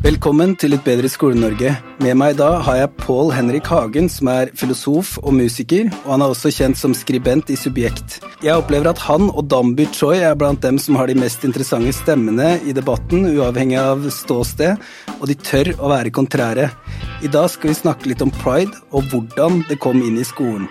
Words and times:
Velkommen 0.00 0.54
til 0.56 0.72
Et 0.72 0.80
bedre 0.80 1.10
Skole-Norge. 1.12 1.74
Med 2.00 2.14
meg 2.16 2.32
i 2.32 2.36
dag 2.38 2.62
har 2.64 2.76
jeg 2.78 2.92
Pål 3.02 3.34
Henrik 3.36 3.66
Hagen, 3.68 4.06
som 4.08 4.30
er 4.32 4.48
filosof 4.56 5.10
og 5.20 5.34
musiker, 5.36 5.90
og 6.06 6.14
han 6.14 6.24
er 6.24 6.32
også 6.32 6.48
kjent 6.56 6.80
som 6.80 6.94
skribent 6.96 7.52
i 7.52 7.58
Subjekt. 7.60 8.16
Jeg 8.40 8.56
opplever 8.56 8.88
at 8.94 9.04
han 9.04 9.28
og 9.28 9.50
Damby 9.52 9.84
Choi 9.92 10.22
er 10.24 10.40
blant 10.40 10.64
dem 10.64 10.80
som 10.80 10.96
har 10.96 11.12
de 11.12 11.18
mest 11.20 11.44
interessante 11.44 11.92
stemmene 11.92 12.54
i 12.64 12.72
debatten, 12.72 13.28
uavhengig 13.28 13.76
av 13.76 14.08
ståsted, 14.08 14.80
og 15.18 15.28
de 15.28 15.36
tør 15.36 15.74
å 15.76 15.92
være 15.92 16.16
kontrære. 16.16 16.70
I 17.20 17.28
dag 17.28 17.52
skal 17.52 17.74
vi 17.74 17.80
snakke 17.84 18.08
litt 18.08 18.24
om 18.24 18.32
pride, 18.40 18.72
og 18.96 19.04
hvordan 19.12 19.66
det 19.68 19.82
kom 19.84 20.00
inn 20.00 20.16
i 20.16 20.24
skolen. 20.24 20.70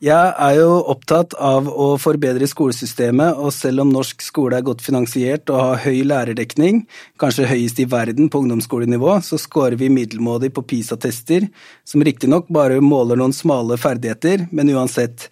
Jeg 0.00 0.30
er 0.32 0.54
jo 0.56 0.78
opptatt 0.88 1.34
av 1.36 1.66
å 1.68 1.90
forbedre 2.00 2.46
skolesystemet, 2.48 3.36
og 3.36 3.52
selv 3.52 3.82
om 3.82 3.90
norsk 3.92 4.22
skole 4.24 4.56
er 4.56 4.64
godt 4.64 4.80
finansiert 4.80 5.52
og 5.52 5.60
har 5.60 5.82
høy 5.82 5.98
lærerdekning, 6.08 6.86
kanskje 7.20 7.50
høyest 7.50 7.82
i 7.84 7.84
verden 7.84 8.30
på 8.32 8.40
ungdomsskolenivå, 8.40 9.18
så 9.20 9.36
scorer 9.36 9.76
vi 9.76 9.90
middelmådig 9.92 10.54
på 10.56 10.64
PISA-tester, 10.72 11.50
som 11.84 12.00
riktignok 12.00 12.48
bare 12.48 12.80
måler 12.80 13.20
noen 13.20 13.36
smale 13.36 13.76
ferdigheter, 13.76 14.46
men 14.56 14.72
uansett. 14.72 15.28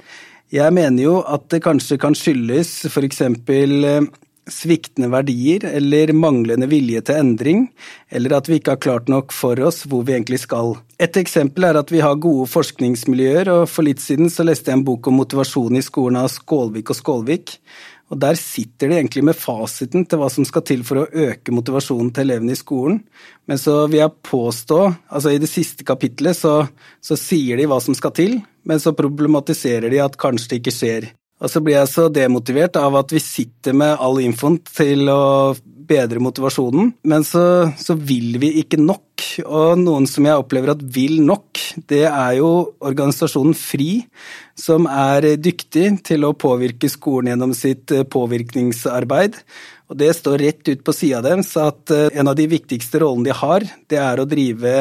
Jeg 0.52 0.76
mener 0.76 1.00
jo 1.00 1.16
at 1.24 1.48
det 1.48 1.62
kanskje 1.64 1.96
kan 2.04 2.12
skyldes 2.12 2.74
eksempel 3.08 3.88
sviktende 4.52 5.10
verdier 5.12 5.64
eller 5.68 6.12
manglende 6.16 6.68
vilje 6.70 7.02
til 7.08 7.20
endring, 7.20 7.66
eller 8.10 8.38
at 8.38 8.48
vi 8.48 8.58
ikke 8.58 8.74
har 8.76 8.82
klart 8.84 9.12
nok 9.12 9.34
for 9.34 9.60
oss 9.64 9.84
hvor 9.88 10.06
vi 10.06 10.16
egentlig 10.16 10.40
skal. 10.44 10.76
Et 10.98 11.20
eksempel 11.20 11.68
er 11.68 11.78
at 11.80 11.92
vi 11.92 12.02
har 12.04 12.18
gode 12.20 12.48
forskningsmiljøer, 12.50 13.52
og 13.52 13.68
for 13.70 13.86
litt 13.86 14.02
siden 14.02 14.32
så 14.32 14.46
leste 14.46 14.72
jeg 14.72 14.80
en 14.80 14.88
bok 14.88 15.10
om 15.10 15.20
motivasjon 15.20 15.78
i 15.78 15.84
skolen 15.84 16.20
av 16.22 16.32
Skålvik 16.32 16.94
og 16.94 17.00
Skålvik. 17.00 17.54
Og 18.08 18.16
Der 18.16 18.38
sitter 18.40 18.88
de 18.88 18.96
egentlig 18.96 19.22
med 19.28 19.36
fasiten 19.36 20.06
til 20.08 20.20
hva 20.20 20.30
som 20.32 20.46
skal 20.48 20.64
til 20.64 20.84
for 20.86 21.02
å 21.02 21.08
øke 21.28 21.52
motivasjonen 21.52 22.08
til 22.16 22.24
elevene 22.24 22.56
i 22.56 22.60
skolen. 22.60 23.02
Men 23.44 23.60
så 23.60 23.82
vil 23.86 24.00
jeg 24.00 24.16
påstå, 24.24 24.80
altså 25.12 25.34
i 25.34 25.40
det 25.42 25.50
siste 25.52 25.84
kapitlet 25.84 26.36
så, 26.38 26.62
så 27.04 27.20
sier 27.20 27.60
de 27.60 27.68
hva 27.68 27.80
som 27.84 27.96
skal 27.96 28.14
til, 28.16 28.38
men 28.64 28.80
så 28.80 28.96
problematiserer 28.96 29.92
de 29.92 30.00
at 30.00 30.16
kanskje 30.20 30.54
det 30.54 30.62
ikke 30.62 30.76
skjer. 30.78 31.10
Og 31.38 31.50
så 31.52 31.62
blir 31.62 31.78
jeg 31.78 31.90
så 31.92 32.08
demotivert 32.10 32.76
av 32.80 32.96
at 32.98 33.14
vi 33.14 33.22
sitter 33.22 33.76
med 33.76 33.98
all 34.02 34.18
infoen 34.24 34.58
til 34.74 35.06
å 35.12 35.54
bedre 35.88 36.20
motivasjonen, 36.22 36.92
men 37.08 37.24
så, 37.24 37.70
så, 37.80 37.96
vil 37.96 38.36
vi 38.42 38.52
ikke 38.62 38.80
nok. 38.80 39.04
Og 39.46 39.78
noen 39.80 40.06
som 40.10 40.26
jeg 40.26 40.40
opplever 40.40 40.74
at 40.74 40.82
vil 40.94 41.18
nok, 41.24 41.60
det 41.90 42.04
er 42.08 42.36
jo 42.38 42.50
organisasjonen 42.84 43.56
FRI, 43.56 44.02
som 44.58 44.88
er 44.90 45.34
dyktig 45.40 45.90
til 46.06 46.26
å 46.26 46.34
påvirke 46.36 46.90
skolen 46.92 47.32
gjennom 47.32 47.54
sitt 47.56 47.94
eh, 47.94 48.06
påvirkningsarbeid. 48.08 49.38
Og 49.88 49.96
det 49.96 50.10
står 50.18 50.42
rett 50.42 50.68
ut 50.68 50.82
på 50.84 50.92
sida 50.92 51.22
deres 51.24 51.54
at 51.60 51.94
eh, 51.94 52.10
en 52.18 52.28
av 52.28 52.36
de 52.38 52.48
viktigste 52.50 53.00
rollene 53.02 53.30
de 53.30 53.38
har, 53.38 53.64
det 53.88 54.00
er 54.02 54.20
å 54.20 54.28
drive 54.28 54.74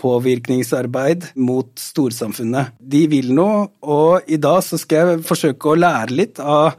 påvirkningsarbeid 0.00 1.30
mot 1.40 1.70
storsamfunnet. 1.78 2.74
De 2.80 3.04
vil 3.12 3.32
noe, 3.36 3.68
og 3.84 4.30
i 4.30 4.40
dag 4.40 4.62
så 4.66 4.80
skal 4.80 5.14
jeg 5.14 5.24
forsøke 5.28 5.72
å 5.72 5.80
lære 5.80 6.16
litt 6.16 6.40
av 6.42 6.78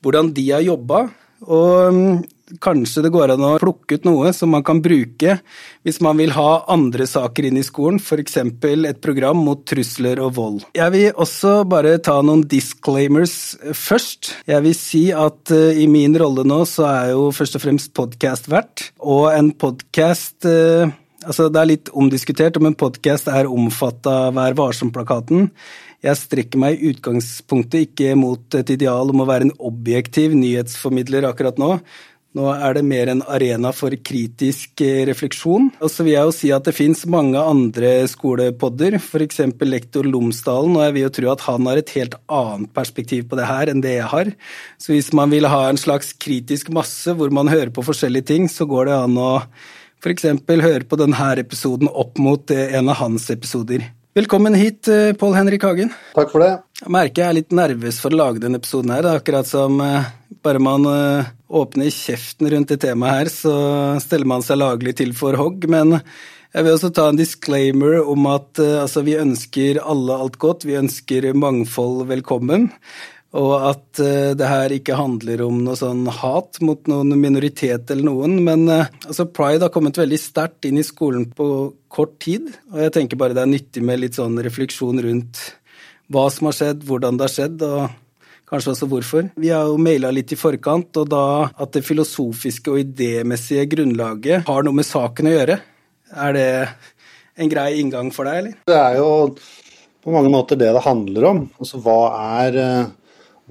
hvordan 0.00 0.32
de 0.36 0.50
har 0.52 0.64
jobba. 0.64 1.08
Og 1.40 1.94
mm, 1.96 2.20
kanskje 2.60 3.04
det 3.04 3.12
går 3.14 3.34
an 3.34 3.44
å 3.46 3.54
plukke 3.60 3.96
ut 3.96 4.06
noe 4.08 4.32
som 4.36 4.50
man 4.52 4.64
kan 4.66 4.82
bruke 4.82 5.38
hvis 5.86 6.00
man 6.04 6.18
vil 6.20 6.34
ha 6.34 6.64
andre 6.72 7.06
saker 7.08 7.48
inn 7.48 7.60
i 7.60 7.64
skolen, 7.64 8.00
f.eks. 8.00 8.36
et 8.42 9.00
program 9.00 9.40
mot 9.46 9.62
trusler 9.64 10.20
og 10.20 10.34
vold. 10.36 10.64
Jeg 10.76 10.92
vil 10.92 11.10
også 11.14 11.60
bare 11.70 11.96
ta 12.02 12.18
noen 12.24 12.44
disclaimers 12.50 13.56
først. 13.72 14.34
Jeg 14.50 14.66
vil 14.66 14.76
si 14.76 15.04
at 15.16 15.54
uh, 15.54 15.70
i 15.72 15.86
min 15.90 16.16
rolle 16.20 16.44
nå 16.44 16.62
så 16.68 16.88
er 16.90 17.10
jeg 17.10 17.16
jo 17.16 17.28
først 17.40 17.56
og 17.56 17.64
fremst 17.64 17.94
podkast 17.96 18.50
verdt, 18.52 18.90
og 19.00 19.30
en 19.32 19.54
podkast 19.56 20.48
uh, 20.48 20.90
Altså, 21.20 21.50
det 21.52 21.60
er 21.60 21.68
litt 21.68 21.90
omdiskutert 21.92 22.56
om 22.56 22.70
en 22.70 22.76
podkast 22.80 23.28
er 23.28 23.48
omfatta 23.50 24.12
av 24.30 24.36
Vær 24.38 24.54
varsom-plakaten. 24.56 25.50
Jeg 26.00 26.16
strekker 26.16 26.60
meg 26.62 26.78
i 26.78 26.94
utgangspunktet 26.94 27.90
ikke 27.90 28.14
mot 28.16 28.56
et 28.56 28.70
ideal 28.72 29.12
om 29.12 29.20
å 29.20 29.26
være 29.28 29.50
en 29.50 29.58
objektiv 29.68 30.32
nyhetsformidler 30.38 31.28
akkurat 31.28 31.60
nå. 31.60 31.74
Nå 32.38 32.44
er 32.54 32.76
det 32.76 32.84
mer 32.86 33.10
en 33.10 33.24
arena 33.26 33.72
for 33.74 33.92
kritisk 34.06 34.80
eh, 34.86 35.02
refleksjon. 35.08 35.66
Og 35.82 35.90
så 35.90 36.06
vil 36.06 36.14
jeg 36.14 36.28
jo 36.28 36.34
si 36.36 36.52
at 36.54 36.68
det 36.68 36.76
fins 36.76 37.02
mange 37.10 37.42
andre 37.42 37.90
skolepodder, 38.08 38.96
f.eks. 39.00 39.42
lektor 39.66 40.06
Lomsdalen, 40.06 40.78
og 40.78 40.86
jeg 40.86 40.94
vil 40.94 41.04
jo 41.04 41.10
tro 41.18 41.32
at 41.34 41.44
han 41.48 41.66
har 41.68 41.82
et 41.82 41.92
helt 41.98 42.14
annet 42.30 42.70
perspektiv 42.76 43.26
på 43.28 43.36
det 43.40 43.50
her 43.50 43.74
enn 43.74 43.82
det 43.84 43.96
jeg 43.98 44.08
har. 44.14 44.30
Så 44.78 44.94
hvis 44.94 45.10
man 45.12 45.34
vil 45.34 45.50
ha 45.50 45.66
en 45.66 45.82
slags 45.82 46.14
kritisk 46.22 46.70
masse 46.72 47.12
hvor 47.18 47.34
man 47.34 47.50
hører 47.50 47.74
på 47.74 47.84
forskjellige 47.84 48.30
ting, 48.30 48.48
så 48.48 48.64
går 48.70 48.88
det 48.88 48.96
an 49.02 49.20
å 49.20 49.32
f.eks. 50.00 50.24
høre 50.48 50.86
på 50.88 50.98
denne 51.00 51.32
episoden 51.40 51.88
opp 51.88 52.18
mot 52.18 52.50
eh, 52.54 52.72
en 52.78 52.88
av 52.88 53.00
hans 53.02 53.28
episoder. 53.32 53.84
Velkommen 54.16 54.56
hit, 54.58 54.88
eh, 54.88 55.12
Pål 55.12 55.36
Henrik 55.36 55.62
Hagen. 55.62 55.92
Takk 56.16 56.32
for 56.32 56.42
det. 56.42 56.54
Jeg 56.80 56.94
merker 56.96 57.22
jeg 57.22 57.28
er 57.28 57.36
litt 57.36 57.54
nervøs 57.54 58.00
for 58.02 58.14
å 58.14 58.20
lage 58.22 58.42
denne 58.42 58.58
episoden 58.58 58.94
her. 58.94 59.04
Det 59.04 59.12
er 59.12 59.20
akkurat 59.20 59.50
som 59.50 59.76
eh, 59.84 60.08
bare 60.40 60.62
man 60.62 60.88
åpner 61.50 61.92
kjeften 61.92 62.48
rundt 62.48 62.70
det 62.72 62.80
temaet 62.80 63.18
her, 63.18 63.28
så 63.28 63.54
steller 64.00 64.28
man 64.30 64.44
seg 64.46 64.62
laglig 64.62 64.94
til 64.96 65.12
for 65.18 65.36
hogg. 65.36 65.66
Men 65.68 65.98
jeg 65.98 66.64
vil 66.64 66.72
også 66.72 66.90
ta 66.96 67.10
en 67.10 67.18
disclaimer 67.18 67.98
om 68.00 68.24
at 68.30 68.62
altså, 68.62 69.02
vi 69.04 69.18
ønsker 69.20 69.82
alle 69.84 70.16
alt 70.16 70.40
godt. 70.40 70.64
Vi 70.64 70.78
ønsker 70.80 71.28
mangfold 71.36 72.06
velkommen. 72.08 72.70
Og 73.38 73.52
at 73.62 74.00
uh, 74.02 74.32
det 74.34 74.48
her 74.50 74.72
ikke 74.74 74.98
handler 74.98 75.44
om 75.44 75.60
noe 75.62 75.78
sånn 75.78 76.02
hat 76.10 76.58
mot 76.66 76.88
noen 76.90 77.14
minoritet 77.20 77.92
eller 77.94 78.08
noen. 78.08 78.40
Men 78.46 78.66
uh, 78.66 78.90
altså 79.06 79.28
pride 79.30 79.68
har 79.68 79.74
kommet 79.74 80.00
veldig 80.00 80.18
sterkt 80.18 80.66
inn 80.66 80.80
i 80.80 80.86
skolen 80.86 81.28
på 81.36 81.46
kort 81.92 82.16
tid. 82.22 82.50
Og 82.72 82.82
jeg 82.86 82.94
tenker 82.96 83.20
bare 83.20 83.36
det 83.36 83.44
er 83.44 83.52
nyttig 83.52 83.84
med 83.86 84.02
litt 84.02 84.18
sånn 84.18 84.38
refleksjon 84.42 85.02
rundt 85.06 85.44
hva 86.10 86.26
som 86.34 86.50
har 86.50 86.56
skjedd, 86.58 86.84
hvordan 86.88 87.18
det 87.18 87.28
har 87.28 87.34
skjedd, 87.36 87.62
og 87.62 88.50
kanskje 88.50 88.72
også 88.74 88.88
hvorfor. 88.90 89.28
Vi 89.38 89.52
har 89.54 89.68
jo 89.70 89.78
maila 89.78 90.10
litt 90.10 90.32
i 90.34 90.38
forkant, 90.38 90.90
og 90.98 91.10
da 91.12 91.24
at 91.54 91.70
det 91.76 91.84
filosofiske 91.86 92.72
og 92.72 92.80
idémessige 92.82 93.68
grunnlaget 93.76 94.48
har 94.48 94.66
noe 94.66 94.74
med 94.74 94.88
saken 94.88 95.30
å 95.30 95.36
gjøre. 95.36 95.60
Er 96.10 96.34
det 96.34 96.48
en 97.38 97.52
grei 97.52 97.68
inngang 97.78 98.10
for 98.10 98.26
deg, 98.26 98.40
eller? 98.40 98.56
Det 98.66 98.74
er 98.74 98.98
jo 98.98 99.10
på 100.02 100.14
mange 100.16 100.32
måter 100.32 100.58
det 100.58 100.72
det 100.74 100.82
handler 100.82 101.28
om. 101.30 101.44
Altså 101.62 101.78
hva 101.84 102.00
er 102.40 102.58
hva 102.58 102.99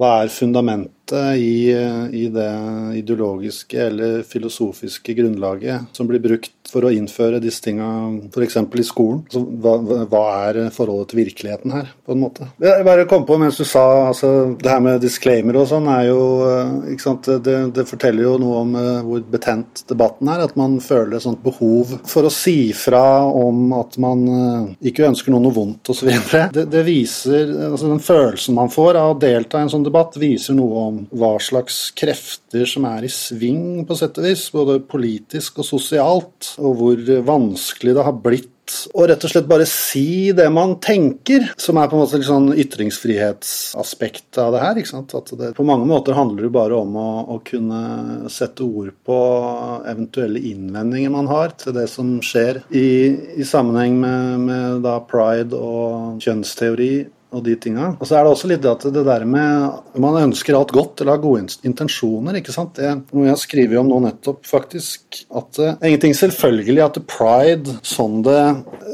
er 0.08 0.28
fundamentet 0.28 0.99
i, 1.14 1.72
i, 2.14 2.26
det 2.34 2.52
ideologiske 3.00 3.82
eller 3.90 4.24
filosofiske 4.28 5.14
grunnlaget 5.18 5.90
som 5.98 6.08
blir 6.10 6.22
brukt 6.24 6.54
for 6.70 6.86
å 6.86 6.92
innføre 6.94 7.42
disse 7.42 7.64
tinga 7.66 7.88
f.eks. 8.30 8.58
i 8.60 8.86
skolen? 8.86 9.24
Altså, 9.26 9.42
hva, 9.42 9.76
hva, 10.10 10.24
er 10.50 10.60
forholdet 10.74 11.12
til 11.12 11.22
virkeligheten 11.24 11.74
her, 11.74 11.90
på 12.06 12.14
en 12.14 12.22
måte? 12.22 12.50
Jeg 12.62 12.86
bare 12.86 13.08
kom 13.10 13.26
på 13.28 13.40
mens 13.42 13.58
du 13.58 13.66
sa 13.68 13.86
altså, 14.12 14.32
det 14.60 14.70
her 14.70 14.84
med 14.86 15.02
disclaimer 15.04 15.58
og 15.62 15.70
sånn, 15.72 15.90
er 15.92 16.10
jo 16.12 16.22
eh, 16.46 16.94
ikke 16.94 17.06
sant, 17.06 17.32
det, 17.46 17.58
det, 17.76 17.88
forteller 17.90 18.28
jo 18.28 18.36
noe 18.42 18.62
om 18.62 18.76
uh, 18.78 19.02
hvor 19.06 19.24
betent 19.34 19.84
debatten 19.90 20.30
er. 20.30 20.46
At 20.46 20.56
man 20.60 20.78
føler 20.84 21.18
et 21.18 21.26
sånt 21.26 21.42
behov 21.44 21.96
for 22.10 22.28
å 22.28 22.34
si 22.34 22.70
fra 22.78 23.26
om 23.26 23.74
at 23.80 23.98
man 24.02 24.28
ikke 24.86 25.08
ønsker 25.10 25.34
noe 25.34 25.44
noe 25.44 25.56
vondt 25.56 25.92
osv. 25.92 26.10
Det, 26.54 26.66
det 26.70 26.84
viser 26.88 27.50
altså 27.70 27.90
Den 27.90 28.04
følelsen 28.04 28.58
man 28.58 28.72
får 28.74 29.00
av 29.00 29.16
å 29.16 29.20
delta 29.20 29.60
i 29.60 29.66
en 29.66 29.72
sånn 29.72 29.86
debatt, 29.86 30.18
viser 30.20 30.58
noe 30.58 30.86
om 30.90 30.99
hva 31.12 31.34
slags 31.44 31.90
krefter 31.98 32.68
som 32.70 32.88
er 32.90 33.08
i 33.08 33.12
sving, 33.14 33.86
på 33.88 33.98
sett 33.98 34.18
og 34.20 34.30
vis. 34.30 34.48
Både 34.54 34.80
politisk 34.84 35.62
og 35.64 35.68
sosialt 35.68 36.54
og 36.60 36.80
hvor 36.80 37.04
vanskelig 37.28 37.98
det 37.98 38.08
har 38.08 38.18
blitt 38.24 38.56
å 38.94 39.06
rett 39.10 39.24
og 39.26 39.32
slett 39.32 39.48
bare 39.50 39.66
si 39.70 40.32
det 40.36 40.48
man 40.54 40.76
tenker, 40.84 41.48
som 41.60 41.80
er 41.80 41.90
på 41.90 41.98
en 41.98 42.04
måte 42.04 42.20
litt 42.20 42.28
sånn 42.28 42.52
ytringsfrihetsaspekt 42.54 44.40
av 44.42 44.54
det 44.54 44.64
her. 44.64 44.80
ikke 44.80 44.92
sant? 44.92 45.16
At 45.18 45.34
det 45.40 45.52
på 45.58 45.66
mange 45.68 45.88
måter 45.90 46.18
handler 46.18 46.48
det 46.48 46.54
bare 46.56 46.80
om 46.80 46.98
å, 47.00 47.10
å, 47.36 47.40
kunne 47.46 48.30
sette 48.32 48.66
ord 48.66 48.94
på 49.06 49.20
eventuelle 49.90 50.42
innvendinger 50.52 51.14
man 51.14 51.30
har 51.32 51.56
til 51.60 51.76
det 51.78 51.88
som 51.92 52.18
skjer 52.26 52.62
i, 52.70 52.90
i 53.40 53.48
sammenheng 53.48 53.98
med, 54.02 54.50
med 54.50 54.84
da 54.86 55.00
pride 55.10 55.58
og 55.58 56.22
kjønnsteori 56.24 56.94
og 57.30 57.44
de 57.46 57.56
tinga. 57.62 57.92
Og 58.00 58.08
så 58.08 58.18
er 58.18 58.26
det 58.26 58.34
også 58.34 58.50
litt 58.50 58.64
det 58.64 58.72
at 58.72 58.86
det 58.94 59.04
der 59.06 59.26
med 59.30 59.98
Man 60.02 60.18
ønsker 60.24 60.56
alt 60.58 60.72
godt 60.74 61.02
eller 61.02 61.18
har 61.18 61.22
gode 61.24 61.46
intensjoner, 61.68 62.40
ikke 62.40 62.54
sant. 62.54 62.78
Det 62.78 62.90
noe 63.12 63.28
jeg 63.28 63.34
har 63.36 63.42
skrevet 63.42 63.80
om 63.82 63.90
nå 63.90 64.00
nettopp, 64.06 64.42
faktisk. 64.48 65.22
At 65.36 65.52
det 65.58 65.70
er 65.74 65.92
ingenting 65.92 66.16
selvfølgelig 66.18 66.84
at 66.86 67.00
pride, 67.10 67.78
sånn 67.86 68.22
det 68.26 68.42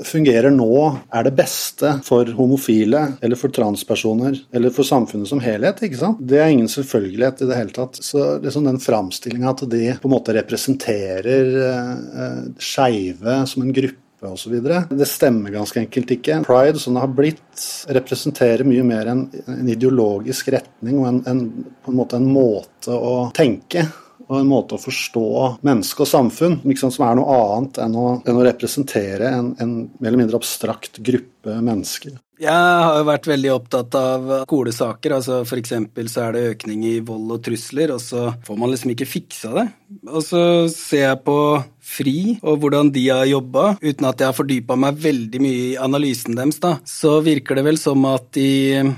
fungerer 0.08 0.54
nå, 0.54 0.70
er 1.16 1.28
det 1.28 1.36
beste 1.38 1.96
for 2.06 2.30
homofile 2.38 3.06
eller 3.24 3.40
for 3.40 3.54
transpersoner 3.56 4.40
eller 4.56 4.74
for 4.76 4.88
samfunnet 4.88 5.30
som 5.30 5.44
helhet, 5.44 5.84
ikke 5.86 6.02
sant. 6.02 6.24
Det 6.26 6.42
er 6.42 6.52
ingen 6.54 6.72
selvfølgelighet 6.72 7.44
i 7.46 7.50
det 7.50 7.60
hele 7.60 7.76
tatt. 7.76 8.00
Så 8.04 8.38
liksom 8.44 8.68
den 8.68 8.82
framstillinga 8.84 9.54
at 9.54 9.66
de 9.72 9.84
på 10.02 10.10
en 10.10 10.16
måte 10.16 10.36
representerer 10.36 11.54
eh, 11.70 12.42
skeive 12.62 13.44
som 13.50 13.64
en 13.64 13.76
gruppe 13.76 14.05
osv. 14.31 14.56
Det 14.89 15.10
stemmer 15.10 15.54
ganske 15.56 15.81
enkelt 15.83 16.16
ikke. 16.18 16.39
Pride, 16.48 16.80
som 16.81 16.95
det 16.95 17.04
har 17.04 17.13
blitt, 17.16 17.66
representerer 17.98 18.66
mye 18.68 18.86
mer 18.88 19.12
en, 19.12 19.27
en 19.51 19.69
ideologisk 19.72 20.50
retning 20.56 20.98
og 21.01 21.12
en, 21.12 21.22
en, 21.30 21.45
på 21.86 21.94
en 21.94 22.00
måte 22.00 22.19
en 22.19 22.31
måte 22.31 22.95
å 22.95 23.30
tenke 23.36 23.86
og 24.25 24.39
en 24.39 24.50
måte 24.50 24.77
å 24.77 24.81
forstå 24.81 25.25
menneske 25.66 26.01
og 26.01 26.10
samfunn 26.10 26.60
liksom, 26.66 26.94
som 26.94 27.06
er 27.07 27.18
noe 27.19 27.36
annet 27.36 27.80
enn 27.83 27.98
å, 28.00 28.06
enn 28.25 28.39
å 28.39 28.45
representere 28.48 29.30
en, 29.30 29.51
en, 29.62 29.75
mer 30.00 30.10
eller 30.10 30.24
mindre 30.24 30.39
abstrakt 30.39 30.98
gruppe 31.06 31.60
mennesker. 31.62 32.16
Jeg 32.36 32.52
har 32.52 32.98
jo 33.00 33.06
vært 33.08 33.28
veldig 33.30 33.52
opptatt 33.54 33.96
av 33.96 34.26
skolesaker. 34.44 35.14
altså 35.16 35.38
F.eks. 35.46 35.72
så 36.12 36.26
er 36.26 36.36
det 36.36 36.50
økning 36.56 36.84
i 36.84 36.98
vold 37.00 37.32
og 37.32 37.44
trusler, 37.46 37.94
og 37.96 38.02
så 38.04 38.28
får 38.44 38.60
man 38.60 38.74
liksom 38.74 38.92
ikke 38.92 39.08
fiksa 39.08 39.54
det. 39.56 39.66
Og 40.10 40.20
så 40.26 40.42
ser 40.72 41.06
jeg 41.06 41.22
på 41.24 41.38
FRI 41.86 42.18
og 42.42 42.60
hvordan 42.60 42.92
de 42.92 43.06
har 43.08 43.24
jobba, 43.30 43.78
uten 43.80 44.10
at 44.10 44.20
jeg 44.20 44.28
har 44.28 44.36
fordypa 44.36 44.76
meg 44.80 45.00
veldig 45.00 45.42
mye 45.46 45.62
i 45.70 45.78
analysen 45.80 46.36
deres, 46.36 46.60
da, 46.60 46.76
så 46.84 47.20
virker 47.24 47.56
det 47.56 47.66
vel 47.70 47.80
som 47.80 48.04
at 48.10 48.28
de, 48.36 48.50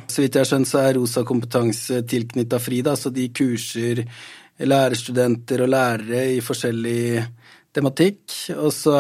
så 0.07 0.23
vidt 0.23 0.39
jeg 0.39 0.45
har 0.45 0.49
skjønt, 0.53 0.71
så 0.71 0.81
er 0.81 0.97
Rosa 0.97 1.25
kompetanse 1.27 2.01
tilknytta 2.09 2.61
FRI, 2.63 2.81
da, 2.87 2.95
så 2.97 3.13
de 3.13 3.27
kurser 3.35 4.05
lærerstudenter 4.65 5.61
og 5.61 5.69
lærere 5.69 6.23
i 6.33 6.39
forskjellig 6.41 7.01
tematikk. 7.77 8.33
Og 8.57 8.69
så 8.73 8.97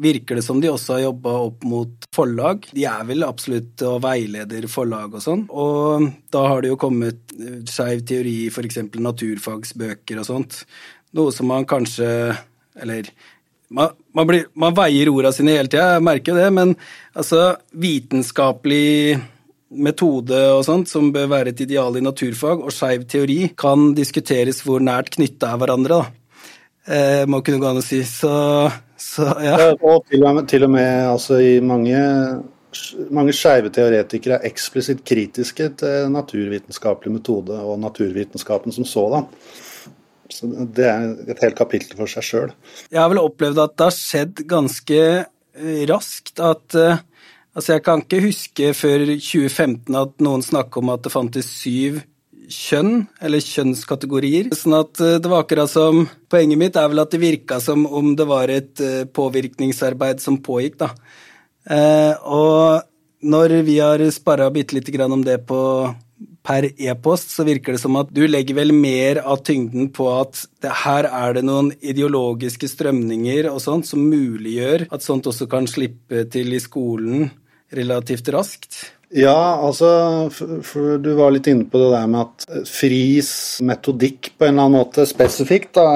virker 0.00 0.38
det 0.38 0.44
som 0.46 0.60
de 0.62 0.70
også 0.70 0.96
har 0.96 1.04
jobba 1.08 1.34
opp 1.48 1.66
mot 1.68 2.08
forlag. 2.14 2.68
De 2.72 2.86
er 2.88 3.06
vel 3.08 3.26
absolutt 3.26 3.82
og 3.86 4.00
veileder 4.06 4.68
forlag 4.70 5.16
og 5.16 5.24
sånn. 5.24 5.46
Og 5.50 6.08
da 6.34 6.46
har 6.50 6.62
det 6.62 6.72
jo 6.72 6.80
kommet 6.80 7.36
skeiv 7.70 8.04
teori 8.08 8.36
f.eks. 8.52 8.82
naturfagsbøker 8.94 10.22
og 10.22 10.28
sånt. 10.28 10.60
Noe 11.16 11.32
som 11.32 11.48
man 11.48 11.64
kanskje 11.68 12.08
Eller 12.76 13.06
man, 13.72 13.94
man, 14.12 14.26
blir, 14.28 14.44
man 14.52 14.74
veier 14.76 15.08
orda 15.08 15.32
sine 15.32 15.54
hele 15.56 15.70
tida, 15.70 15.96
jeg 15.96 16.04
merker 16.04 16.34
jo 16.34 16.42
det, 16.42 16.50
men 16.54 16.74
altså 17.16 17.56
vitenskapelig 17.72 19.16
metode 19.82 20.38
og 20.52 20.62
sånt, 20.66 20.90
som 20.90 21.08
bør 21.14 21.30
være 21.32 21.54
et 21.54 21.62
ideal 21.64 21.96
i 21.98 22.04
naturfag, 22.04 22.62
og 22.62 22.74
skeiv 22.74 23.06
teori, 23.10 23.38
kan 23.58 23.90
diskuteres 23.96 24.62
hvor 24.66 24.84
nært 24.84 25.14
knytta 25.16 25.50
er 25.54 25.62
hverandre. 25.62 25.98
da. 25.98 26.15
Eh, 26.86 27.24
må 27.26 27.40
kunne 27.42 27.58
gå 27.62 27.68
an 27.68 27.80
å 27.80 27.84
si. 27.84 28.00
Så, 28.06 28.32
så 29.00 29.30
ja. 29.42 29.54
ja. 29.58 29.70
Og 29.80 30.06
til 30.10 30.22
og 30.22 30.36
med, 30.38 30.48
til 30.50 30.66
og 30.66 30.72
med 30.76 30.90
altså, 31.10 31.40
i 31.42 31.56
mange, 31.64 32.00
mange 33.14 33.34
skeive 33.36 33.72
teoretikere 33.74 34.38
er 34.38 34.50
eksplisitt 34.50 35.02
kritiske 35.06 35.70
til 35.82 36.10
naturvitenskapelig 36.14 37.16
metode 37.18 37.58
og 37.58 37.80
naturvitenskapen 37.82 38.74
som 38.74 38.86
sådan. 38.88 39.26
Så 40.30 40.48
det 40.74 40.86
er 40.90 41.12
et 41.30 41.42
helt 41.42 41.58
kapittel 41.58 41.98
for 41.98 42.10
seg 42.10 42.26
sjøl. 42.26 42.54
Jeg 42.90 42.98
har 42.98 43.10
vel 43.12 43.22
opplevd 43.22 43.60
at 43.62 43.76
det 43.78 43.86
har 43.86 43.94
skjedd 43.94 44.46
ganske 44.50 45.02
eh, 45.02 45.84
raskt 45.90 46.42
at 46.42 46.78
uh, 46.78 47.04
Altså, 47.56 47.72
jeg 47.72 47.82
kan 47.86 48.02
ikke 48.02 48.18
huske 48.20 48.66
før 48.76 49.02
2015 49.16 49.94
at 49.96 50.18
noen 50.20 50.42
snakka 50.44 50.82
om 50.82 50.90
at 50.92 51.06
det 51.06 51.12
fantes 51.14 51.46
syv 51.48 52.02
kjønn, 52.52 53.06
eller 53.20 53.42
kjønnskategorier. 53.42 54.50
Sånn 54.56 54.76
at 54.78 55.00
eh, 55.02 55.18
det 55.22 55.30
var 55.30 55.44
akkurat 55.44 55.70
som 55.72 56.06
Poenget 56.30 56.58
mitt 56.58 56.78
er 56.78 56.90
vel 56.90 57.02
at 57.02 57.12
det 57.14 57.22
virka 57.22 57.60
som 57.62 57.84
om 57.86 58.14
det 58.18 58.26
var 58.28 58.50
et 58.52 58.82
eh, 58.82 59.04
påvirkningsarbeid 59.06 60.22
som 60.22 60.40
pågikk, 60.42 60.80
da. 60.82 60.90
Eh, 61.70 62.14
og 62.22 62.82
når 63.26 63.60
vi 63.66 63.78
har 63.82 64.02
sparra 64.14 64.48
bitte 64.54 64.76
lite 64.76 64.94
grann 64.94 65.14
om 65.14 65.22
det 65.26 65.40
på 65.48 65.60
per 66.46 66.68
e-post, 66.78 67.32
så 67.34 67.44
virker 67.46 67.74
det 67.74 67.82
som 67.82 67.96
at 67.98 68.12
du 68.14 68.22
legger 68.28 68.56
vel 68.60 68.72
mer 68.74 69.20
av 69.26 69.42
tyngden 69.46 69.90
på 69.94 70.06
at 70.14 70.44
det, 70.62 70.70
her 70.84 71.08
er 71.08 71.36
det 71.36 71.42
noen 71.46 71.72
ideologiske 71.80 72.70
strømninger 72.70 73.50
og 73.50 73.58
sånt 73.64 73.88
som 73.88 74.04
muliggjør 74.06 74.86
at 74.94 75.04
sånt 75.04 75.26
også 75.26 75.48
kan 75.50 75.66
slippe 75.70 76.24
til 76.32 76.54
i 76.54 76.62
skolen 76.62 77.28
relativt 77.74 78.30
raskt? 78.34 78.78
Ja, 79.16 79.56
altså 79.64 79.88
for, 80.30 80.98
Du 81.00 81.14
var 81.16 81.32
litt 81.32 81.48
inne 81.48 81.64
på 81.70 81.80
det 81.80 81.88
der 81.94 82.08
med 82.10 82.26
at 82.26 82.66
FRIs 82.68 83.30
metodikk 83.64 84.34
på 84.36 84.44
en 84.44 84.52
eller 84.52 84.66
annen 84.66 84.76
måte 84.76 85.06
spesifikt 85.08 85.78
da, 85.78 85.86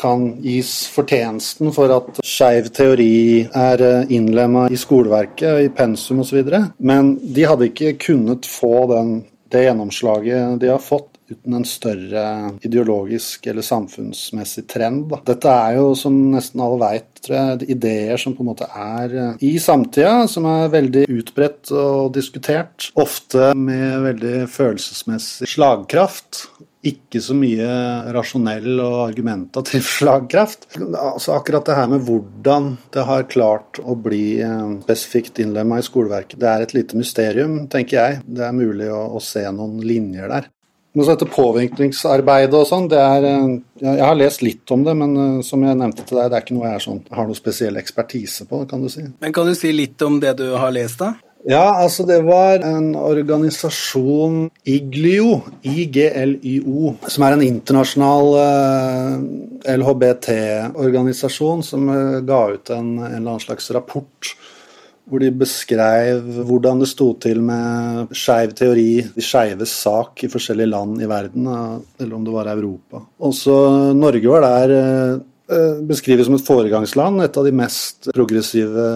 kan 0.00 0.24
gis 0.40 0.72
fortjenesten 0.88 1.74
for 1.76 1.92
at 1.92 2.22
skeiv 2.24 2.70
teori 2.76 3.44
er 3.44 3.84
eh, 3.84 4.14
innlemma 4.16 4.70
i 4.72 4.80
skoleverket, 4.80 5.66
i 5.66 5.72
pensum 5.74 6.22
osv. 6.24 6.40
Men 6.78 7.12
de 7.20 7.44
hadde 7.44 7.68
ikke 7.68 7.98
kunnet 8.08 8.48
få 8.48 8.86
den, 8.94 9.14
det 9.52 9.66
gjennomslaget 9.66 10.60
de 10.62 10.72
har 10.72 10.80
fått 10.80 11.19
uten 11.30 11.56
en 11.56 11.66
større 11.68 12.24
ideologisk 12.66 13.46
eller 13.50 13.66
samfunnsmessig 13.66 14.66
trend. 14.70 15.12
Dette 15.26 15.52
er 15.52 15.78
jo, 15.78 15.92
som 15.98 16.16
nesten 16.34 16.62
alle 16.64 16.80
veit, 16.82 17.06
ideer 17.70 18.20
som 18.20 18.34
på 18.36 18.44
en 18.44 18.50
måte 18.52 18.68
er 18.70 19.14
eh, 19.14 19.44
i 19.50 19.52
samtida, 19.62 20.24
som 20.30 20.48
er 20.48 20.72
veldig 20.72 21.04
utbredt 21.20 21.72
og 21.76 22.14
diskutert. 22.16 22.90
Ofte 23.00 23.52
med 23.58 24.00
veldig 24.06 24.48
følelsesmessig 24.50 25.50
slagkraft 25.50 26.46
ikke 26.86 27.20
så 27.20 27.34
mye 27.36 27.68
rasjonell 28.14 28.78
og 28.80 28.94
argumentativ 29.10 29.84
slagkraft. 29.98 30.66
Altså 30.78 31.34
akkurat 31.36 31.66
det 31.68 31.76
her 31.76 31.90
med 31.92 32.06
hvordan 32.06 32.72
det 32.94 33.04
har 33.08 33.28
klart 33.32 33.80
å 33.82 33.96
bli 34.00 34.40
eh, 34.44 34.76
spesifikt 34.86 35.42
innlemma 35.44 35.80
i 35.80 35.86
skoleverket, 35.86 36.40
det 36.40 36.48
er 36.48 36.64
et 36.64 36.76
lite 36.76 37.00
mysterium, 37.00 37.66
tenker 37.72 38.00
jeg. 38.00 38.22
Det 38.24 38.46
er 38.46 38.56
mulig 38.56 38.88
å, 38.92 39.02
å 39.16 39.22
se 39.24 39.44
noen 39.52 39.80
linjer 39.84 40.32
der. 40.32 40.48
Noe 40.90 41.06
som 41.06 41.14
heter 41.14 41.28
påvirkningsarbeid 41.30 42.54
og 42.58 42.64
sånn, 42.66 42.88
det 42.90 42.98
er 42.98 43.26
eh, 43.28 43.50
Jeg 43.84 44.02
har 44.02 44.16
lest 44.18 44.42
litt 44.42 44.70
om 44.74 44.82
det, 44.86 44.94
men 44.98 45.12
eh, 45.14 45.40
som 45.46 45.62
jeg 45.62 45.78
nevnte 45.78 46.02
til 46.06 46.18
deg, 46.18 46.30
det 46.32 46.38
er 46.38 46.44
ikke 46.46 46.56
noe 46.56 46.72
jeg 46.72 46.84
sånn, 46.86 47.02
har 47.14 47.28
noe 47.28 47.38
spesiell 47.38 47.78
ekspertise 47.78 48.46
på, 48.50 48.64
kan 48.70 48.82
du 48.82 48.90
si. 48.90 49.04
Men 49.22 49.34
kan 49.36 49.46
du 49.46 49.54
si 49.54 49.70
litt 49.74 50.02
om 50.02 50.18
det 50.22 50.34
du 50.40 50.48
har 50.58 50.74
lest, 50.74 50.98
da? 51.04 51.14
Ja, 51.46 51.78
altså 51.80 52.04
det 52.04 52.18
var 52.26 52.60
en 52.66 52.90
organisasjon, 52.98 54.50
IGLIO, 54.68 55.38
IGLYO, 55.62 56.96
som 57.06 57.24
er 57.24 57.36
en 57.38 57.46
internasjonal 57.46 58.34
eh, 58.42 59.14
LHBT-organisasjon 59.78 61.62
som 61.70 61.86
ga 62.26 62.42
ut 62.50 62.74
en, 62.74 62.96
en 62.98 63.06
eller 63.14 63.28
annen 63.36 63.46
slags 63.46 63.70
rapport 63.76 64.34
hvor 65.10 65.22
de 65.22 65.30
beskrev 65.34 66.22
hvordan 66.46 66.84
det 66.84 66.88
sto 66.90 67.08
til 67.18 67.42
med 67.42 68.12
skeiv 68.14 68.54
teori, 68.56 68.90
de 69.14 69.24
skeives 69.24 69.72
sak 69.82 70.22
i 70.22 70.30
forskjellige 70.30 70.70
land 70.70 71.02
i 71.02 71.08
verden, 71.10 71.48
eller 71.98 72.14
om 72.16 72.26
det 72.26 72.34
var 72.34 72.52
Europa. 72.52 73.02
Også 73.26 73.56
Norge 73.98 74.30
var 74.30 74.46
der 74.46 74.76
eh, 74.76 75.18
beskrives 75.86 76.28
som 76.28 76.36
et 76.36 76.46
foregangsland, 76.46 77.22
et 77.24 77.36
av 77.36 77.46
de 77.46 77.52
mest 77.54 78.10
progressive, 78.14 78.86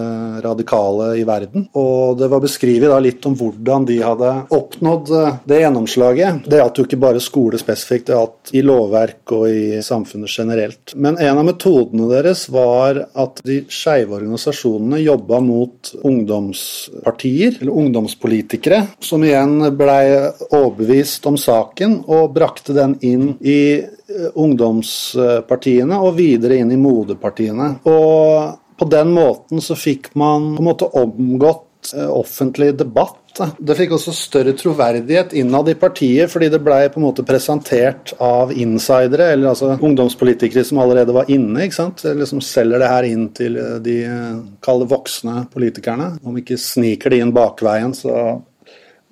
radikale 0.43 1.11
i 1.19 1.23
verden. 1.27 1.67
Og 1.77 2.17
det 2.19 2.29
var 2.31 2.43
beskrevet 2.43 2.93
litt 3.03 3.25
om 3.27 3.35
hvordan 3.37 3.87
de 3.87 3.97
hadde 4.03 4.31
oppnådd 4.55 5.11
eh, 5.15 5.39
det 5.49 5.61
gjennomslaget. 5.63 6.45
Det 6.49 6.59
gjaldt 6.61 6.79
jo 6.79 6.85
ikke 6.87 7.01
bare 7.01 7.23
skole 7.23 7.59
spesifikt, 7.61 8.07
det 8.09 8.17
gjaldt 8.17 8.53
i 8.55 8.63
lovverk 8.65 9.35
og 9.35 9.47
i 9.49 9.81
samfunnet 9.85 10.31
generelt. 10.31 10.95
Men 10.95 11.19
en 11.19 11.41
av 11.41 11.47
metodene 11.47 12.09
deres 12.11 12.45
var 12.53 13.01
at 13.11 13.41
de 13.47 13.61
skeive 13.71 14.17
organisasjonene 14.19 15.01
jobba 15.03 15.41
mot 15.43 15.93
ungdomspartier, 16.05 17.59
eller 17.61 17.81
ungdomspolitikere, 17.83 18.81
som 19.03 19.23
igjen 19.25 19.57
blei 19.77 20.05
overbevist 20.51 21.25
om 21.29 21.39
saken 21.39 22.01
og 22.05 22.33
brakte 22.35 22.75
den 22.75 22.97
inn 23.05 23.33
i 23.41 23.59
Eh, 23.75 23.94
ungdomspartiene 24.35 25.97
og 26.01 26.15
videre 26.19 26.59
inn 26.61 26.73
i 26.73 26.79
moderpartiene. 26.79 27.71
Og 27.89 28.77
på 28.77 28.87
den 28.91 29.13
måten 29.15 29.63
så 29.63 29.77
fikk 29.77 30.11
man 30.19 30.53
på 30.55 30.63
en 30.63 30.69
måte 30.69 30.89
omgått 30.99 31.93
eh, 31.95 32.09
offentlig 32.09 32.73
debatt. 32.79 33.21
Det 33.35 33.75
fikk 33.75 33.97
også 33.97 34.13
større 34.15 34.53
troverdighet 34.55 35.33
innad 35.35 35.67
i 35.67 35.75
partiet, 35.79 36.31
fordi 36.31 36.47
det 36.53 36.61
blei 36.63 36.85
på 36.91 37.01
en 37.01 37.07
måte 37.07 37.25
presentert 37.27 38.13
av 38.23 38.53
insidere, 38.55 39.33
eller 39.33 39.51
altså 39.51 39.73
ungdomspolitikere 39.75 40.63
som 40.63 40.79
allerede 40.79 41.15
var 41.15 41.31
inne, 41.31 41.65
ikke 41.65 41.79
sant? 41.81 42.05
eller 42.07 42.29
som 42.29 42.43
selger 42.43 42.79
det 42.79 42.91
her 42.91 43.09
inn 43.09 43.29
til 43.35 43.59
eh, 43.59 43.77
de 43.83 43.99
kalde 44.63 44.89
voksne 44.91 45.45
politikerne. 45.53 46.13
Om 46.23 46.43
ikke 46.43 46.59
sniker 46.61 47.11
de 47.15 47.23
inn 47.23 47.35
bakveien, 47.35 47.95
så 47.95 48.37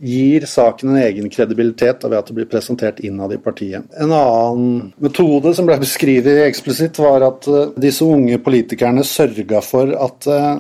gir 0.04 0.46
saken 0.46 0.90
en 0.90 1.02
egen 1.04 1.30
kredibilitet 1.32 2.04
ved 2.04 2.18
at 2.18 2.28
det 2.28 2.36
blir 2.36 2.50
presentert 2.52 3.00
innad 3.00 3.34
i 3.34 3.40
partiet. 3.40 3.88
En 3.96 4.12
annen 4.12 4.92
metode 5.02 5.54
som 5.56 5.68
ble 5.70 5.78
beskrevet 5.80 6.44
eksplisitt, 6.48 7.00
var 7.00 7.24
at 7.30 7.48
eh, 7.48 7.72
disse 7.80 8.06
unge 8.06 8.40
politikerne 8.44 9.06
sørga 9.08 9.62
for 9.64 9.94
at 9.96 10.28
eh, 10.28 10.52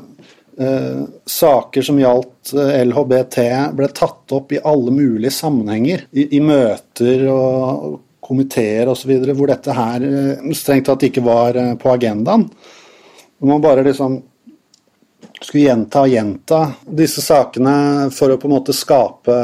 eh, 0.63 1.03
saker 1.27 1.87
som 1.89 1.99
gjaldt 1.99 2.53
eh, 2.55 2.79
LHBT, 2.87 3.39
ble 3.75 3.91
tatt 3.91 4.35
opp 4.37 4.55
i 4.55 4.63
alle 4.63 4.95
mulige 4.95 5.33
sammenhenger. 5.35 6.07
I, 6.15 6.29
i 6.37 6.43
møter 6.43 7.27
og 7.33 7.99
komiteer 8.23 8.87
osv. 8.87 9.17
hvor 9.35 9.51
dette 9.51 9.75
her 9.75 10.05
strengt 10.55 10.87
tatt 10.87 11.03
ikke 11.09 11.25
var 11.25 11.59
på 11.81 11.91
agendaen. 11.91 12.47
Man 13.43 13.59
bare 13.59 13.83
liksom 13.83 14.21
skulle 15.53 15.69
gjenta 15.69 16.01
og 16.01 16.09
gjenta 16.09 16.59
disse 16.97 17.21
sakene 17.21 18.09
for 18.13 18.33
å 18.33 18.39
på 18.41 18.47
en 18.49 18.55
måte 18.55 18.73
skape 18.73 19.35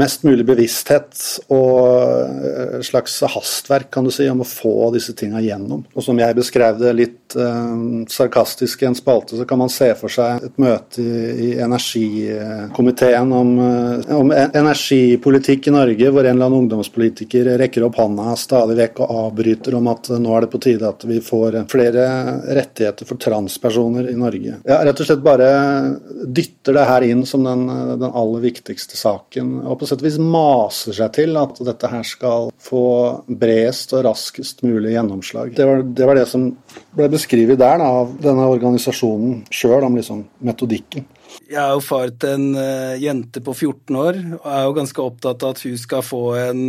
mest 0.00 0.22
mulig 0.24 0.46
bevissthet 0.48 1.12
og 1.52 2.78
et 2.80 2.86
slags 2.86 3.18
hastverk 3.34 3.90
kan 3.92 4.06
du 4.06 4.10
si, 4.14 4.24
om 4.32 4.40
å 4.40 4.48
få 4.48 4.88
disse 4.94 5.12
tinga 5.12 5.42
gjennom. 5.44 5.84
Og 5.92 6.04
som 6.04 6.16
jeg 6.16 6.36
beskrev 6.38 6.78
det 6.80 6.94
litt 6.96 7.36
eh, 7.36 7.74
sarkastisk 8.08 8.82
i 8.82 8.88
en 8.88 8.96
spalte, 8.96 9.36
så 9.36 9.44
kan 9.48 9.60
man 9.60 9.72
se 9.72 9.90
for 9.98 10.12
seg 10.12 10.46
et 10.48 10.56
møte 10.62 11.04
i, 11.04 11.12
i 11.44 11.50
energikomiteen 11.60 13.36
om, 13.36 13.52
uh, 13.60 14.16
om, 14.16 14.32
energipolitikk 14.32 15.68
i 15.68 15.74
Norge, 15.76 16.08
hvor 16.08 16.24
en 16.24 16.36
eller 16.36 16.48
annen 16.48 16.64
ungdomspolitiker 16.64 17.52
rekker 17.60 17.84
opp 17.86 18.00
hånda 18.00 18.32
stadig 18.40 18.78
vekk 18.80 19.04
og 19.04 19.14
avbryter 19.26 19.76
om 19.76 19.92
at 19.92 20.12
nå 20.16 20.32
er 20.36 20.46
det 20.46 20.52
på 20.54 20.62
tide 20.64 20.88
at 20.88 21.04
vi 21.08 21.20
får 21.24 21.60
flere 21.72 22.08
rettigheter 22.56 23.08
for 23.08 23.20
transpersoner 23.20 24.08
i 24.08 24.16
Norge. 24.16 24.62
Ja, 24.64 24.80
rett 24.86 25.02
og 25.02 25.08
slett 25.08 25.24
bare 25.24 25.41
bare 25.42 26.26
dytter 26.26 26.76
det 26.76 26.84
her 26.86 27.06
inn 27.06 27.24
som 27.26 27.44
den, 27.44 27.66
den, 28.00 28.10
aller 28.10 28.42
viktigste 28.44 28.96
saken, 28.98 29.54
og 29.66 29.78
på 29.80 29.88
sett 29.88 30.02
og 30.02 30.06
vis 30.06 30.18
maser 30.22 30.96
seg 30.96 31.14
til 31.16 31.38
at 31.40 31.58
dette 31.66 31.90
her 31.90 32.04
skal 32.06 32.50
få 32.62 32.84
bredest 33.26 33.94
og 33.96 34.04
raskest 34.08 34.62
mulig 34.66 34.94
gjennomslag. 34.94 35.54
Det 35.56 35.66
var 35.68 35.82
det, 35.82 36.06
var 36.08 36.18
det 36.18 36.28
som 36.30 36.50
ble 36.96 37.08
beskrevet 37.12 37.60
der 37.60 37.80
da, 37.82 37.88
av 38.02 38.14
denne 38.22 38.46
organisasjonen 38.52 39.42
sjøl, 39.52 39.82
om 39.86 39.98
liksom 39.98 40.24
metodikken. 40.44 41.08
Jeg 41.48 41.60
er 41.62 41.72
jo 41.72 41.80
far 41.84 42.10
til 42.20 42.36
en 42.36 42.58
uh, 42.58 43.00
jente 43.00 43.40
på 43.44 43.54
14 43.54 43.96
år 43.96 44.18
og 44.36 44.48
er 44.52 44.66
jo 44.66 44.74
ganske 44.76 45.04
opptatt 45.04 45.44
av 45.46 45.54
at 45.54 45.62
hun 45.64 45.78
skal 45.80 46.04
få 46.04 46.22
en 46.36 46.62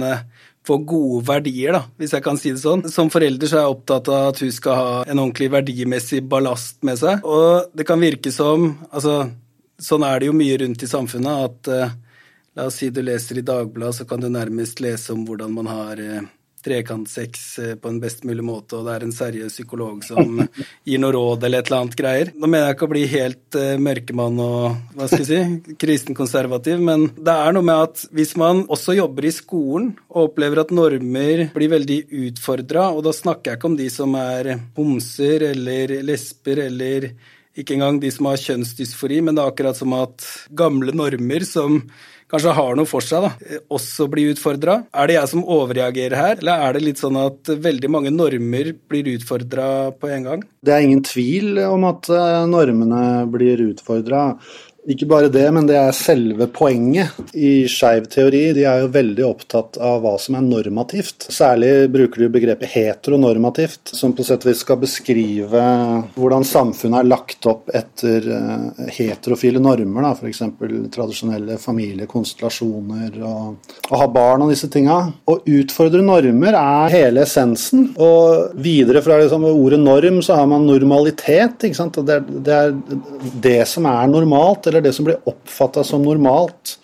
få 0.63 0.77
gode 0.87 1.23
verdier, 1.27 1.75
da, 1.75 1.83
hvis 1.99 2.13
jeg 2.15 2.23
kan 2.23 2.39
si 2.39 2.53
det 2.53 2.61
sånn. 2.63 2.85
Som 2.91 3.11
forelder 3.13 3.49
så 3.49 3.59
er 3.59 3.65
jeg 3.65 3.75
opptatt 3.75 4.11
av 4.11 4.29
at 4.31 4.41
hun 4.43 4.53
skal 4.55 4.79
ha 4.79 4.91
en 5.03 5.19
ordentlig 5.19 5.49
verdimessig 5.53 6.23
ballast 6.29 6.79
med 6.87 6.99
seg. 7.01 7.25
Og 7.27 7.73
det 7.75 7.87
kan 7.87 8.03
virke 8.03 8.33
som 8.33 8.73
altså, 8.91 9.23
Sånn 9.83 10.03
er 10.05 10.21
det 10.21 10.27
jo 10.29 10.35
mye 10.37 10.55
rundt 10.61 10.83
i 10.85 10.87
samfunnet 10.87 11.45
at 11.47 11.69
uh, 11.73 11.93
La 12.53 12.67
oss 12.69 12.75
si 12.77 12.91
du 12.93 12.99
leser 13.01 13.39
i 13.41 13.43
Dagbladet, 13.43 13.97
så 13.97 14.05
kan 14.07 14.21
du 14.21 14.27
nærmest 14.31 14.77
lese 14.85 15.15
om 15.15 15.23
hvordan 15.25 15.55
man 15.57 15.67
har 15.67 15.99
uh, 15.99 16.27
trekantsex 16.63 17.43
eh, 17.59 17.73
på 17.75 17.91
en 17.91 17.99
best 18.01 18.23
mulig 18.27 18.43
måte, 18.45 18.77
og 18.77 18.87
det 18.87 18.95
er 18.95 19.05
en 19.05 19.15
seriøs 19.15 19.57
psykolog 19.57 20.03
som 20.05 20.39
gir 20.87 21.01
noe 21.01 21.13
råd 21.15 21.45
eller 21.47 21.63
et 21.63 21.69
eller 21.69 21.83
annet 21.83 21.99
greier. 21.99 22.31
Nå 22.35 22.49
mener 22.49 22.69
jeg 22.69 22.77
ikke 22.77 22.87
å 22.87 22.93
bli 22.93 23.03
helt 23.13 23.59
uh, 23.59 23.75
mørkemann 23.87 24.39
og 24.43 24.95
hva 24.97 25.09
skal 25.09 25.23
jeg 25.23 25.29
si, 25.29 25.75
kristenkonservativ, 25.83 26.81
men 26.83 27.09
det 27.17 27.35
er 27.35 27.55
noe 27.55 27.67
med 27.67 27.89
at 27.89 28.07
hvis 28.15 28.35
man 28.39 28.63
også 28.71 28.97
jobber 28.97 29.27
i 29.29 29.35
skolen 29.35 29.93
og 30.13 30.29
opplever 30.29 30.63
at 30.63 30.73
normer 30.75 31.47
blir 31.53 31.75
veldig 31.75 31.99
utfordra, 32.29 32.89
og 32.93 33.05
da 33.07 33.15
snakker 33.15 33.51
jeg 33.51 33.61
ikke 33.61 33.71
om 33.71 33.79
de 33.79 33.91
som 33.93 34.19
er 34.19 34.53
homser 34.77 35.49
eller 35.51 35.99
lesber 36.05 36.65
eller 36.67 37.13
ikke 37.59 37.75
engang 37.75 37.99
de 38.01 38.09
som 38.09 38.27
har 38.31 38.41
kjønnsdysfori, 38.41 39.19
men 39.21 39.35
det 39.35 39.43
er 39.43 39.51
akkurat 39.51 39.77
som 39.77 39.93
at 39.97 40.25
gamle 40.57 40.95
normer 40.95 41.45
som 41.45 41.83
kanskje 42.33 42.55
har 42.57 42.77
noe 42.77 42.89
for 42.89 43.05
seg, 43.05 43.27
da, 43.27 43.61
også 43.73 44.07
blir 44.11 44.33
utfordra. 44.33 44.79
Er 44.89 45.09
det 45.09 45.17
jeg 45.19 45.31
som 45.35 45.45
overreagerer 45.55 46.17
her, 46.17 46.41
eller 46.41 46.65
er 46.65 46.75
det 46.75 46.83
litt 46.87 47.01
sånn 47.01 47.19
at 47.21 47.53
veldig 47.61 47.91
mange 47.93 48.13
normer 48.13 48.73
blir 48.89 49.11
utfordra 49.13 49.67
på 49.99 50.09
en 50.09 50.27
gang? 50.29 50.45
Det 50.65 50.73
er 50.73 50.85
ingen 50.87 51.03
tvil 51.05 51.61
om 51.67 51.85
at 51.91 52.09
eh, 52.09 52.43
normene 52.49 53.03
blir 53.31 53.61
utfordra. 53.69 54.31
Ikke 54.83 55.07
bare 55.07 55.29
det, 55.31 55.45
men 55.55 55.67
det 55.67 55.77
er 55.79 55.95
selve 55.95 56.49
poenget 56.51 57.15
i 57.39 57.63
skeiv 57.71 58.09
teori. 58.11 58.41
De 58.55 58.65
er 58.67 58.81
jo 58.83 58.89
veldig 58.91 59.23
opptatt 59.23 59.77
av 59.79 60.01
hva 60.03 60.17
som 60.19 60.35
er 60.35 60.43
normativt. 60.43 61.29
Særlig 61.31 61.87
bruker 61.93 62.25
de 62.25 62.27
begrepet 62.33 62.73
heteronormativt, 62.73 63.93
som 63.95 64.11
på 64.15 64.25
sett 64.27 64.43
og 64.43 64.51
vis 64.51 64.63
skal 64.65 64.81
beskrive 64.81 65.61
hvordan 66.17 66.43
samfunnet 66.47 66.99
er 66.99 67.07
lagt 67.07 67.47
opp 67.47 67.71
etter 67.71 68.27
eh, 68.35 68.89
heterofile 68.97 69.61
normer, 69.63 70.09
f.eks. 70.11 70.43
tradisjonelle 70.91 71.55
familiekonstellasjoner 71.63 73.15
og 73.23 73.71
å 73.87 74.01
ha 74.01 74.09
barn 74.11 74.43
og 74.43 74.51
disse 74.51 74.67
tinga. 74.73 74.99
Å 75.23 75.37
utfordre 75.47 76.03
normer 76.03 76.59
er 76.59 76.93
hele 76.97 77.23
essensen. 77.23 77.87
Og 78.03 78.59
videre 78.59 79.03
fra 79.05 79.21
liksom 79.21 79.47
ordet 79.47 79.79
norm 79.79 80.19
så 80.25 80.41
har 80.41 80.51
man 80.51 80.67
normalitet. 80.67 81.63
Det 81.63 82.19
det 82.43 82.53
er 82.59 82.75
det 83.47 83.59
som 83.69 83.87
er 83.87 84.11
normalt 84.11 84.72
eller 84.73 84.81
det 84.81 84.93
som 84.93 85.05
blir 85.05 85.29
oppfatta 85.29 85.83
som 85.85 86.03
normalt, 86.03 86.77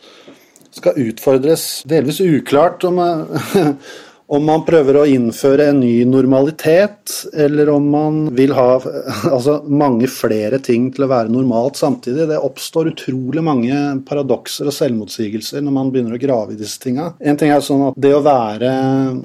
skal 0.72 1.00
utfordres. 1.01 1.81
Delvis 1.89 2.22
uklart 2.22 2.84
om, 2.84 3.00
om, 4.30 4.46
man 4.46 4.64
prøver 4.66 5.00
å 5.00 5.06
innføre 5.10 5.70
en 5.72 5.80
ny 5.82 6.04
normalitet, 6.06 7.14
eller 7.34 7.72
om 7.74 7.88
man 7.90 8.20
vil 8.38 8.54
ha 8.58 8.78
altså, 9.32 9.60
mange 9.66 10.10
flere 10.12 10.60
ting 10.64 10.90
til 10.94 11.06
å 11.06 11.10
være 11.12 11.34
normalt 11.34 11.80
samtidig. 11.80 12.28
Det 12.30 12.38
oppstår 12.38 12.92
utrolig 12.94 13.44
mange 13.46 13.80
paradokser 14.08 14.70
og 14.70 14.76
selvmotsigelser 14.76 15.66
når 15.66 15.76
man 15.80 15.90
begynner 15.94 16.18
å 16.18 16.22
grave 16.22 16.54
i 16.54 16.60
disse 16.60 16.82
tinga. 16.84 17.12
En 17.20 17.40
ting 17.40 17.54
er 17.54 17.66
sånn 17.66 17.88
at 17.90 17.98
det 18.00 18.14
å 18.16 18.24
være 18.26 18.72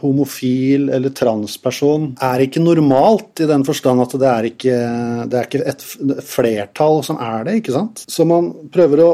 homofil 0.00 0.88
eller 0.94 1.12
transperson 1.14 2.14
er 2.24 2.46
ikke 2.46 2.64
normalt 2.64 3.44
i 3.44 3.50
den 3.50 3.66
forstand 3.66 4.04
at 4.04 4.16
det 4.20 4.30
er 4.30 4.50
ikke, 4.50 4.80
det 5.28 5.40
er 5.40 5.50
ikke 5.50 5.64
et 5.68 5.86
flertall 6.24 7.02
som 7.06 7.20
er 7.20 7.44
det, 7.46 7.60
ikke 7.60 7.76
sant? 7.76 8.06
Så 8.08 8.26
man 8.28 8.52
prøver 8.72 9.04
å 9.04 9.12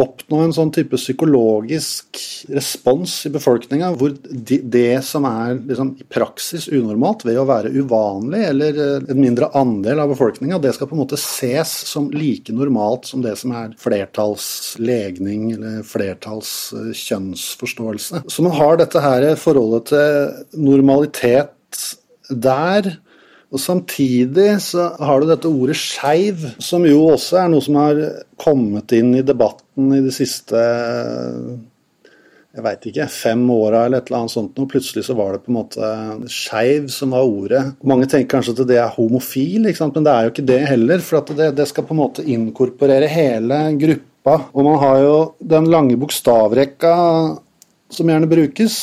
oppnå 0.00 0.38
en 0.42 0.52
sånn 0.54 0.70
type 0.74 0.96
psykologisk 0.98 2.18
respons 2.50 3.26
i 3.28 3.30
befolkninga, 3.34 3.92
hvor 3.98 4.10
de, 4.10 4.58
det 4.58 5.02
som 5.06 5.24
er 5.28 5.54
liksom, 5.60 5.96
i 6.02 6.04
praksis 6.10 6.66
unormalt 6.66 7.24
ved 7.26 7.38
å 7.38 7.44
være 7.46 7.70
uvanlig, 7.76 8.42
eller 8.48 8.74
eh, 8.74 9.02
en 9.14 9.20
mindre 9.20 9.50
andel 9.54 10.00
av 10.02 10.08
befolkninga, 10.10 10.58
det 10.62 10.72
skal 10.74 10.88
på 10.90 10.94
en 10.98 11.02
måte 11.04 11.18
ses 11.20 11.70
som 11.86 12.10
like 12.10 12.52
normalt 12.54 13.06
som 13.10 13.22
det 13.22 13.36
som 13.38 13.52
er 13.54 13.74
flertallslegning 13.80 15.52
eller 15.54 15.82
flertallskjønnsforståelse. 15.86 18.22
Så 18.26 18.42
man 18.46 18.58
har 18.58 18.76
dette 18.82 19.00
her 19.04 19.36
forholdet 19.38 19.84
til 19.92 20.08
normalitet 20.58 21.50
der 22.30 22.98
og 23.54 23.60
Samtidig 23.62 24.56
så 24.64 24.88
har 24.98 25.22
du 25.22 25.28
dette 25.30 25.46
ordet 25.46 25.76
skeiv, 25.78 26.42
som 26.58 26.82
jo 26.88 27.04
også 27.12 27.38
er 27.44 27.52
noe 27.52 27.62
som 27.62 27.78
har 27.78 28.00
kommet 28.40 28.90
inn 28.96 29.12
i 29.14 29.22
debatten 29.26 29.92
i 29.94 30.00
de 30.02 30.10
siste 30.14 30.58
jeg 32.54 32.62
veit 32.62 32.84
ikke, 32.86 33.08
fem 33.10 33.40
åra 33.50 33.80
eller 33.86 33.98
et 33.98 34.10
eller 34.10 34.20
annet 34.20 34.30
sånt 34.30 34.54
noe. 34.58 34.68
Plutselig 34.70 35.04
så 35.08 35.14
var 35.18 35.32
det 35.34 35.40
på 35.42 35.50
en 35.50 35.56
måte 35.56 35.88
skeiv 36.30 36.84
som 36.94 37.10
var 37.14 37.24
ordet. 37.26 37.62
Mange 37.82 38.06
tenker 38.10 38.36
kanskje 38.36 38.52
at 38.54 38.68
det 38.70 38.78
er 38.78 38.94
homofil, 38.94 39.62
men 39.66 40.04
det 40.06 40.12
er 40.12 40.22
jo 40.22 40.30
ikke 40.30 40.50
det 40.52 40.70
heller. 40.70 40.98
For 41.02 41.18
det, 41.34 41.48
det, 41.58 41.66
skal 41.70 41.86
på 41.88 41.94
en 41.96 42.02
måte 42.04 42.22
inkorporere 42.22 43.08
hele 43.10 43.58
gruppa. 43.80 44.34
Og 44.54 44.62
man 44.68 44.78
har 44.84 44.96
jo 45.02 45.16
den 45.42 45.66
lange 45.72 45.96
bokstavrekka 45.98 46.94
som 47.90 48.08
gjerne 48.10 48.30
brukes. 48.30 48.74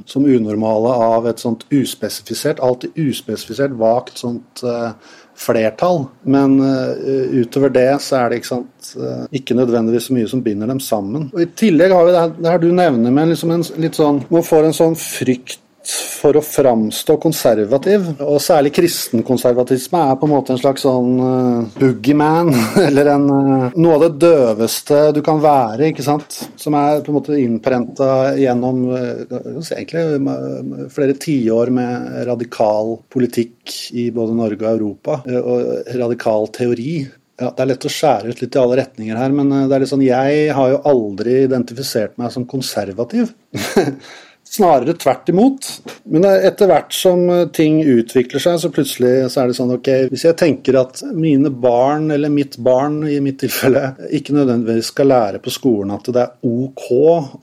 som 0.08 0.24
unormale 0.24 0.94
av 1.04 1.26
et 1.28 1.42
sånt 1.44 1.66
uspesifisert, 1.68 2.62
alltid 2.64 2.96
uspesifisert, 3.10 3.76
vagt 3.76 4.22
sånt 4.22 4.64
uh, 4.64 4.94
flertall. 5.38 6.06
Men 6.26 6.58
uh, 6.60 7.38
utover 7.38 7.72
det 7.74 7.90
så 8.04 8.22
er 8.22 8.32
det 8.32 8.42
ikke, 8.42 8.52
sant, 8.56 8.92
uh, 8.98 9.28
ikke 9.36 9.58
nødvendigvis 9.58 10.10
så 10.10 10.18
mye 10.18 10.32
som 10.32 10.44
binder 10.46 10.70
dem 10.72 10.82
sammen. 10.84 11.30
Og 11.34 11.44
I 11.44 11.50
tillegg 11.60 11.94
har 11.94 12.08
vi 12.08 12.16
det 12.16 12.24
her, 12.24 12.36
det 12.40 12.52
her 12.54 12.64
du 12.64 12.70
nevner 12.74 13.14
med 13.14 13.32
liksom 13.34 13.54
en 13.54 13.66
litt 13.82 13.98
sånn 13.98 14.24
Man 14.34 14.46
får 14.46 14.68
en 14.68 14.78
sånn 14.78 14.98
frykt 15.00 15.62
for 15.88 16.38
å 16.38 16.44
framstå 16.44 17.16
konservativ. 17.22 18.08
Og 18.26 18.40
særlig 18.44 18.74
kristenkonservatisme 18.76 20.02
er 20.10 20.18
på 20.20 20.28
en 20.28 20.34
måte 20.34 20.54
en 20.54 20.62
slags 20.62 20.84
sånn 20.86 21.12
uh, 21.22 21.78
boogeyman, 21.78 22.52
eller 22.88 23.12
en, 23.14 23.28
uh, 23.30 23.78
noe 23.78 23.98
av 23.98 24.06
det 24.08 24.12
døveste 24.26 25.02
du 25.16 25.22
kan 25.26 25.42
være, 25.44 25.92
ikke 25.92 26.06
sant. 26.06 26.40
Som 26.60 26.78
er 26.80 27.04
på 27.06 27.14
en 27.14 27.20
måte 27.20 27.40
innprenta 27.40 28.10
gjennom 28.40 28.84
uh, 28.92 29.62
egentlig 29.78 30.90
flere 30.94 31.16
tiår 31.22 31.72
med 31.74 32.12
radikal 32.28 32.98
politikk 33.14 33.78
i 33.98 34.10
både 34.16 34.36
Norge 34.36 34.64
og 34.64 34.74
Europa, 34.74 35.22
og 35.38 35.96
radikal 35.96 36.52
teori. 36.56 37.00
Ja, 37.38 37.52
Det 37.54 37.62
er 37.62 37.70
lett 37.70 37.86
å 37.86 37.92
skjære 37.94 38.32
ut 38.34 38.40
litt 38.42 38.56
i 38.56 38.60
alle 38.60 38.80
retninger 38.80 39.20
her, 39.20 39.34
men 39.36 39.52
det 39.70 39.76
er 39.76 39.84
litt 39.84 39.92
sånn, 39.92 40.06
jeg 40.06 40.48
har 40.58 40.72
jo 40.72 40.80
aldri 40.90 41.44
identifisert 41.46 42.16
meg 42.18 42.34
som 42.34 42.48
konservativ. 42.50 43.30
Snarere 44.48 44.96
tvert 44.98 45.30
imot. 45.30 45.68
Men 46.08 46.24
etter 46.30 46.70
hvert 46.72 46.94
som 46.96 47.26
ting 47.54 47.82
utvikler 47.84 48.42
seg, 48.42 48.60
så 48.62 48.72
plutselig 48.74 49.28
så 49.34 49.44
er 49.44 49.50
det 49.52 49.58
sånn 49.58 49.74
ok, 49.76 49.90
hvis 50.14 50.24
jeg 50.28 50.38
tenker 50.40 50.80
at 50.80 51.02
mine 51.14 51.52
barn, 51.52 52.08
eller 52.16 52.32
mitt 52.34 52.56
barn 52.64 53.02
i 53.10 53.20
mitt 53.24 53.42
tilfelle, 53.44 53.92
ikke 54.16 54.38
nødvendigvis 54.38 54.94
skal 54.94 55.12
lære 55.12 55.42
på 55.44 55.54
skolen 55.54 55.92
at 55.98 56.08
det 56.14 56.24
er 56.24 56.48
ok 56.48 56.88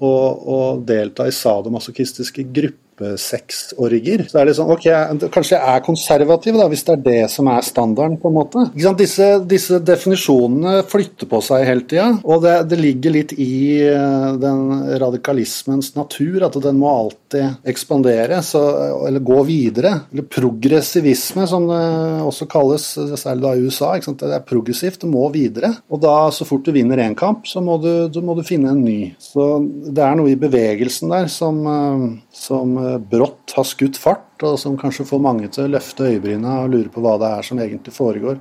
å, 0.01 0.15
å 0.57 0.61
delta 0.87 1.29
i 1.29 1.37
sadomasochistiske 1.37 2.49
grupper 2.55 2.84
seksåringer. 3.01 4.27
Så 4.31 4.41
er 4.41 4.49
det 4.49 4.57
sånn, 4.59 4.71
ok, 4.75 4.87
Kanskje 5.35 5.57
jeg 5.57 5.75
er 5.75 5.85
konservativ, 5.85 6.59
da, 6.59 6.69
hvis 6.71 6.85
det 6.87 6.95
er 6.95 7.05
det 7.05 7.23
som 7.33 7.49
er 7.51 7.65
standarden. 7.67 8.19
på 8.21 8.31
en 8.31 8.37
måte. 8.37 8.65
Disse, 8.99 9.27
disse, 9.49 9.81
definisjonene 9.85 10.83
flytter 10.89 11.29
på 11.31 11.41
seg 11.45 11.67
hele 11.67 11.87
tida, 11.89 12.09
og 12.23 12.45
det, 12.45 12.55
det, 12.71 12.79
ligger 12.85 13.15
litt 13.15 13.33
i 13.41 13.81
eh, 13.87 14.31
den 14.41 14.63
radikalismens 15.01 15.95
natur 15.97 16.45
at 16.47 16.59
den 16.63 16.79
må 16.81 16.91
alltid 16.91 17.65
ekspandere, 17.71 18.41
så, 18.45 18.63
eller 19.09 19.25
gå 19.25 19.41
videre. 19.49 19.95
Eller 20.13 20.29
progressivisme, 20.29 21.47
som 21.51 21.69
det 21.71 21.83
også 22.25 22.49
kalles, 22.51 22.87
særlig 23.21 23.45
da 23.45 23.55
i 23.55 23.65
USA. 23.65 23.93
Det 24.05 24.31
er 24.31 24.47
progressivt, 24.47 25.03
det 25.05 25.11
må 25.11 25.27
videre. 25.35 25.73
Og 25.91 26.03
da, 26.03 26.15
så 26.35 26.47
fort 26.49 26.67
du 26.67 26.75
vinner 26.75 27.01
én 27.03 27.17
kamp, 27.19 27.49
så 27.49 27.63
må 27.65 27.79
du, 27.83 28.09
du, 28.13 28.21
må 28.25 28.37
du 28.39 28.45
finne 28.47 28.73
en 28.75 28.85
ny. 28.85 29.15
Så 29.23 29.59
det 29.65 30.05
er 30.05 30.19
noe 30.19 30.33
i 30.33 30.41
bevegelsen 30.41 31.13
der 31.13 31.31
som, 31.33 31.61
eh, 31.71 32.07
som 32.37 32.77
brått 33.11 33.55
har 33.57 33.67
skutt 33.69 33.99
fart, 34.01 34.35
og 34.47 34.59
som 34.61 34.79
kanskje 34.81 35.07
får 35.09 35.23
mange 35.23 35.51
til 35.53 35.67
å 35.67 35.75
løfte 35.77 36.09
øyebryna 36.11 36.61
og 36.65 36.75
lure 36.75 36.93
på 36.93 37.05
hva 37.05 37.17
det 37.21 37.31
er 37.39 37.47
som 37.47 37.61
egentlig 37.63 37.95
foregår. 37.97 38.41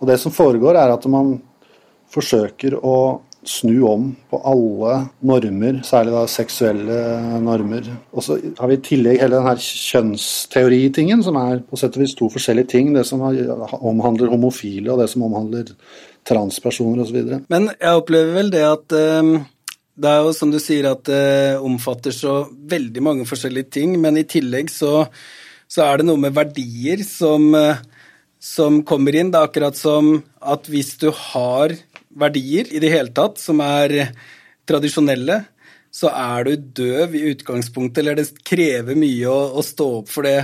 Og 0.00 0.06
Det 0.08 0.18
som 0.20 0.32
foregår, 0.32 0.78
er 0.80 0.92
at 0.94 1.06
man 1.12 1.38
forsøker 2.10 2.78
å 2.80 3.20
snu 3.46 3.82
om 3.88 4.16
på 4.28 4.40
alle 4.44 4.96
normer, 5.24 5.78
særlig 5.86 6.12
da 6.12 6.24
seksuelle 6.28 6.96
normer. 7.40 7.86
Og 8.12 8.24
så 8.24 8.36
har 8.58 8.68
vi 8.68 8.76
i 8.76 8.82
tillegg 8.84 9.20
hele 9.22 9.38
den 9.38 9.48
her 9.48 9.62
kjønnsteoritingen, 9.64 11.22
som 11.24 11.38
er 11.40 11.62
på 11.64 11.78
sett 11.80 11.96
og 11.96 12.04
vis 12.04 12.16
to 12.18 12.28
forskjellige 12.32 12.72
ting. 12.74 12.92
Det 12.96 13.06
som 13.08 13.22
omhandler 13.24 14.32
homofile, 14.32 14.90
og 14.92 15.00
det 15.00 15.08
som 15.12 15.24
omhandler 15.24 15.72
transpersoner 16.28 17.06
osv. 17.06 17.40
Men 17.48 17.70
jeg 17.72 18.02
opplever 18.02 18.36
vel 18.36 18.52
det 18.52 18.66
at 18.66 19.00
um 19.00 19.40
det 20.00 20.08
er 20.10 20.24
jo 20.24 20.32
som 20.36 20.52
du 20.52 20.58
sier 20.62 20.88
at 20.90 21.04
det 21.08 21.60
omfatter 21.60 22.14
så 22.14 22.34
veldig 22.48 23.02
mange 23.04 23.26
forskjellige 23.28 23.72
ting, 23.76 23.94
men 24.00 24.16
i 24.16 24.26
tillegg 24.28 24.72
så, 24.72 25.04
så 25.68 25.84
er 25.86 26.00
det 26.00 26.08
noe 26.08 26.20
med 26.20 26.36
verdier 26.36 27.04
som, 27.06 27.50
som, 28.40 28.80
kommer 28.88 29.16
inn. 29.16 29.32
Det 29.32 29.40
er 29.40 29.50
akkurat 29.50 29.76
som 29.76 30.16
at 30.40 30.70
hvis 30.72 30.94
du 31.02 31.10
har 31.12 31.76
verdier 32.10 32.70
i 32.72 32.80
det 32.82 32.92
hele 32.94 33.12
tatt 33.14 33.40
som 33.42 33.60
er 33.64 34.14
tradisjonelle, 34.68 35.42
så 35.90 36.10
er 36.14 36.46
du 36.46 36.68
døv 36.82 37.16
i 37.18 37.24
utgangspunktet, 37.32 38.02
eller 38.02 38.20
det 38.20 38.44
krever 38.46 38.98
mye 38.98 39.30
å, 39.30 39.40
å 39.58 39.64
stå 39.64 39.88
opp 40.00 40.12
for 40.12 40.28
det 40.28 40.38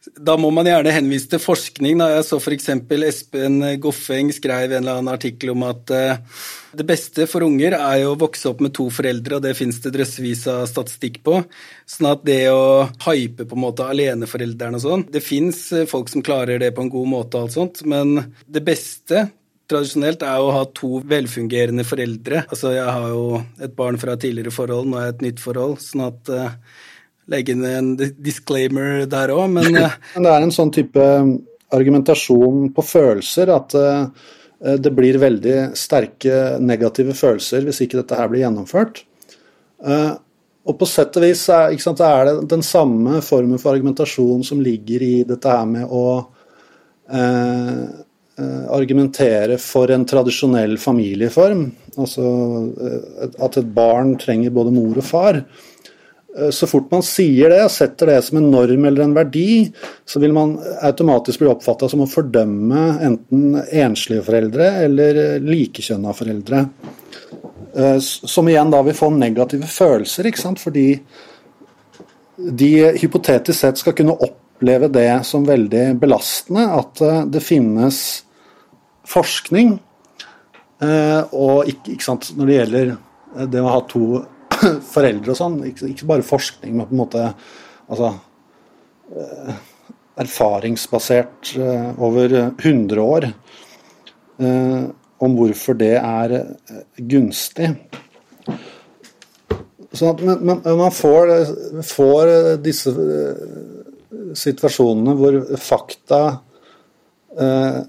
da 0.00 0.32
må 0.40 0.48
man 0.54 0.64
gjerne 0.64 0.94
henvise 0.94 1.28
til 1.28 1.42
forskning. 1.42 1.98
Da. 2.00 2.08
Jeg 2.14 2.24
så 2.24 2.38
f.eks. 2.40 2.70
Espen 3.04 3.58
Goffeng 3.82 4.30
skrev 4.32 4.72
en 4.72 4.78
eller 4.78 4.96
annen 4.96 5.12
artikkel 5.12 5.52
om 5.52 5.64
at 5.68 5.92
uh, 5.92 6.38
det 6.76 6.86
beste 6.88 7.26
for 7.28 7.44
unger 7.44 7.76
er 7.76 7.98
jo 8.02 8.14
å 8.14 8.20
vokse 8.20 8.48
opp 8.48 8.62
med 8.64 8.72
to 8.76 8.88
foreldre, 8.94 9.36
og 9.36 9.44
det 9.44 9.52
fins 9.58 9.80
det 9.84 9.92
drøssevis 9.96 10.46
av 10.52 10.64
statistikk 10.70 11.20
på. 11.26 11.42
Sånn 11.84 12.08
at 12.14 12.24
det 12.24 12.46
å 12.48 12.86
hype 13.04 13.44
på 13.44 13.58
en 13.58 13.64
måte 13.66 13.88
aleneforeldrene 13.90 14.78
og 14.78 14.84
sånn 14.84 15.04
Det 15.10 15.22
fins 15.24 15.66
folk 15.90 16.08
som 16.12 16.24
klarer 16.24 16.62
det 16.62 16.72
på 16.76 16.86
en 16.86 16.92
god 16.92 17.12
måte, 17.12 17.36
og 17.36 17.50
alt 17.50 17.58
sånt, 17.58 17.84
men 17.84 18.32
det 18.48 18.64
beste 18.64 19.26
tradisjonelt 19.70 20.24
er 20.26 20.42
å 20.42 20.52
ha 20.54 20.64
to 20.76 21.00
velfungerende 21.08 21.84
foreldre. 21.86 22.44
Altså, 22.48 22.74
jeg 22.76 22.86
har 22.86 23.06
jo 23.12 23.40
et 23.62 23.74
barn 23.76 23.98
fra 24.00 24.16
tidligere 24.20 24.54
forhold, 24.54 24.90
nå 24.90 24.98
er 24.98 25.08
jeg 25.08 25.16
et 25.16 25.24
nytt 25.28 25.42
forhold, 25.42 25.78
sånn 25.84 26.04
at 26.08 26.32
uh, 26.34 26.50
legge 27.30 27.54
inn 27.54 27.64
en 27.68 27.92
disclaimer 27.98 29.06
der 29.10 29.32
òg, 29.34 29.46
men 29.54 29.70
uh, 29.78 29.96
det 30.16 30.34
er 30.34 30.46
en 30.46 30.54
sånn 30.54 30.72
type 30.74 31.06
argumentasjon 31.70 32.72
på 32.74 32.84
følelser 32.86 33.52
at 33.54 33.76
uh, 33.78 34.30
det 34.60 34.90
blir 34.92 35.16
veldig 35.22 35.70
sterke 35.78 36.58
negative 36.60 37.14
følelser 37.16 37.64
hvis 37.64 37.78
ikke 37.86 38.02
dette 38.02 38.18
her 38.18 38.28
blir 38.28 38.42
gjennomført. 38.42 38.98
Og 40.68 40.76
på 40.76 40.84
sett 40.84 41.16
og 41.16 41.24
vis 41.24 41.46
er, 41.48 41.72
sant, 41.80 42.02
er, 42.04 42.28
det 42.28 42.50
den 42.50 42.60
samme 42.66 43.22
formen 43.24 43.56
for 43.62 43.72
argumentasjon 43.72 44.44
som 44.44 44.60
ligger 44.60 45.00
i 45.06 45.14
dette 45.24 45.48
her 45.48 45.64
med 45.70 45.88
å 45.88 46.04
uh, 46.20 47.84
argumentere 48.70 49.58
for 49.60 49.90
en 49.92 50.06
tradisjonell 50.08 50.76
familieform. 50.80 51.66
Altså 52.00 52.24
at 53.42 53.58
et 53.60 53.74
barn 53.76 54.14
trenger 54.20 54.54
både 54.54 54.74
mor 54.74 55.00
og 55.00 55.06
far. 55.06 55.42
Eh, 56.38 56.50
så 56.50 56.66
fort 56.66 56.90
man 56.92 57.02
sier 57.06 57.50
det 57.52 57.60
og 57.64 57.72
setter 57.74 58.12
det 58.12 58.20
som 58.26 58.38
en 58.40 58.50
norm 58.52 58.86
eller 58.86 59.04
en 59.04 59.16
verdi, 59.16 59.70
så 60.06 60.22
vil 60.22 60.34
man 60.36 60.56
automatisk 60.86 61.42
bli 61.42 61.50
oppfatta 61.50 61.88
som 61.90 62.04
å 62.04 62.10
fordømme 62.10 62.84
enten 63.06 63.58
enslige 63.64 64.24
foreldre 64.26 64.70
eller 64.84 65.40
likekjønna 65.42 66.14
foreldre. 66.16 66.64
Eh, 67.74 67.98
som 68.00 68.50
igjen 68.50 68.72
da 68.72 68.82
vil 68.86 68.98
få 68.98 69.10
negative 69.14 69.68
følelser, 69.70 70.30
ikke 70.30 70.44
sant? 70.44 70.62
fordi 70.62 70.88
de 72.40 72.70
hypotetisk 72.96 73.58
sett 73.58 73.80
skal 73.80 73.92
kunne 73.98 74.16
oppleve 74.16 74.88
det 74.88 75.10
som 75.28 75.44
veldig 75.44 75.84
belastende 76.00 76.68
at 76.78 77.02
eh, 77.04 77.24
det 77.34 77.42
finnes 77.44 78.00
forskning, 79.10 79.78
og 80.80 81.68
ikke, 81.68 81.92
ikke 81.92 82.06
sant, 82.06 82.30
når 82.38 82.48
det 82.48 82.54
gjelder 82.54 82.92
det 83.52 83.60
å 83.60 83.68
ha 83.68 83.80
to 83.90 84.04
foreldre 84.94 85.34
og 85.34 85.38
sånn. 85.38 85.58
Ikke, 85.70 86.08
bare 86.08 86.26
forskning, 86.26 86.76
men 86.76 86.88
på 86.88 86.94
en 86.94 87.02
måte 87.02 87.26
altså, 87.90 88.14
eh, 89.14 89.52
erfaringsbasert 90.20 91.54
eh, 91.58 91.90
over 92.02 92.36
100 92.40 93.04
år 93.04 93.30
eh, 93.30 94.82
om 95.20 95.36
hvorfor 95.36 95.76
det 95.80 95.94
er 96.00 96.36
gunstig. 96.96 97.74
Sånn 99.90 100.12
at 100.14 100.20
man, 100.22 100.62
man 100.64 100.94
får, 100.94 101.32
får, 101.84 102.30
disse 102.62 102.92
situasjonene 104.38 105.16
hvor 105.18 105.38
fakta 105.58 106.20
eh, 107.34 107.80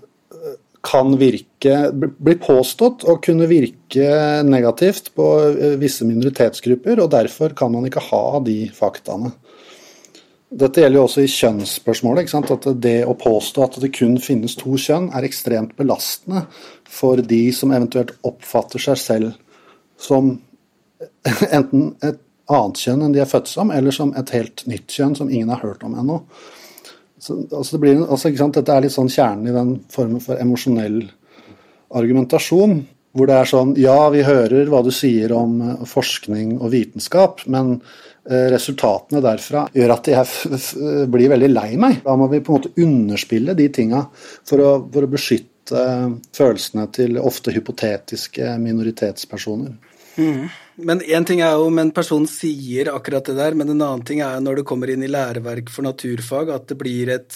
kan 0.82 1.14
virke 1.20 1.92
Blir 1.94 2.40
påstått 2.42 3.06
å 3.06 3.18
kunne 3.22 3.46
virke 3.50 4.42
negativt 4.48 5.12
på 5.18 5.28
eh, 5.52 5.76
visse 5.82 6.08
minoritetsgrupper, 6.08 7.04
og 7.04 7.12
derfor 7.14 7.56
kan 7.58 7.74
man 7.74 7.86
ikke 7.90 8.04
ha 8.10 8.40
de 8.46 8.64
faktaene. 8.76 9.34
Dette 10.52 10.82
gjelder 10.84 11.00
jo 11.00 11.04
også 11.06 11.24
i 11.24 11.32
kjønnsspørsmålet. 11.32 12.34
At 12.36 12.66
det 12.84 12.98
å 13.08 13.16
påstå 13.16 13.64
at 13.64 13.78
det 13.80 13.94
kun 13.96 14.18
finnes 14.20 14.58
to 14.60 14.76
kjønn, 14.76 15.08
er 15.16 15.28
ekstremt 15.28 15.78
belastende 15.80 16.44
for 16.92 17.22
de 17.24 17.46
som 17.56 17.72
eventuelt 17.72 18.18
oppfatter 18.28 18.84
seg 18.84 19.00
selv 19.00 19.38
som 20.02 20.34
enten 21.58 21.94
et 22.04 22.20
annet 22.52 22.82
kjønn 22.84 23.06
enn 23.06 23.16
de 23.16 23.22
er 23.24 23.30
født 23.30 23.48
som, 23.48 23.72
eller 23.72 23.96
som 23.96 24.12
et 24.18 24.34
helt 24.36 24.66
nytt 24.68 24.92
kjønn 24.92 25.16
som 25.16 25.32
ingen 25.32 25.54
har 25.54 25.64
hørt 25.64 25.86
om 25.88 25.96
ennå. 26.02 26.20
Så, 27.22 27.38
altså 27.54 27.78
det 27.78 27.82
blir, 27.84 28.00
altså, 28.02 28.32
Dette 28.34 28.74
er 28.74 28.86
litt 28.86 28.96
sånn 28.96 29.12
kjernen 29.12 29.52
i 29.52 29.54
den 29.56 29.76
formen 29.94 30.24
for 30.24 30.42
emosjonell 30.42 31.04
argumentasjon. 31.98 32.80
Hvor 33.12 33.28
det 33.28 33.36
er 33.36 33.50
sånn 33.50 33.74
Ja, 33.80 33.98
vi 34.14 34.24
hører 34.24 34.70
hva 34.72 34.80
du 34.86 34.92
sier 34.96 35.34
om 35.36 35.60
uh, 35.62 35.84
forskning 35.88 36.56
og 36.62 36.72
vitenskap, 36.74 37.44
men 37.52 37.76
uh, 37.78 38.48
resultatene 38.54 39.22
derfra 39.24 39.66
gjør 39.76 39.96
at 39.98 40.10
jeg 40.14 41.08
blir 41.12 41.34
veldig 41.34 41.52
lei 41.52 41.70
meg. 41.82 42.00
Da 42.06 42.16
må 42.18 42.30
vi 42.32 42.40
på 42.40 42.54
en 42.54 42.62
måte 42.62 42.74
underspille 42.82 43.58
de 43.60 43.68
tinga 43.76 44.06
for 44.16 44.64
å, 44.64 44.74
for 44.94 45.06
å 45.06 45.12
beskytte 45.12 45.86
følelsene 46.36 46.88
til 46.96 47.20
ofte 47.22 47.54
hypotetiske 47.54 48.56
minoritetspersoner. 48.64 49.76
Mm. 50.18 50.48
Men 50.88 51.02
én 51.02 51.26
ting 51.28 51.42
er 51.44 51.56
jo 51.58 51.68
om 51.70 51.80
en 51.82 51.92
person 51.96 52.24
sier 52.30 52.92
akkurat 52.94 53.28
det 53.30 53.38
der, 53.38 53.58
men 53.58 53.70
en 53.70 53.82
annen 53.82 54.06
ting 54.08 54.22
er 54.26 54.40
når 54.44 54.62
det 54.62 54.68
kommer 54.70 54.92
inn 54.92 55.04
i 55.06 55.12
læreverk 55.12 55.70
for 55.74 55.86
naturfag, 55.86 56.54
at 56.56 56.70
det 56.72 56.78
blir, 56.80 57.12
et, 57.14 57.36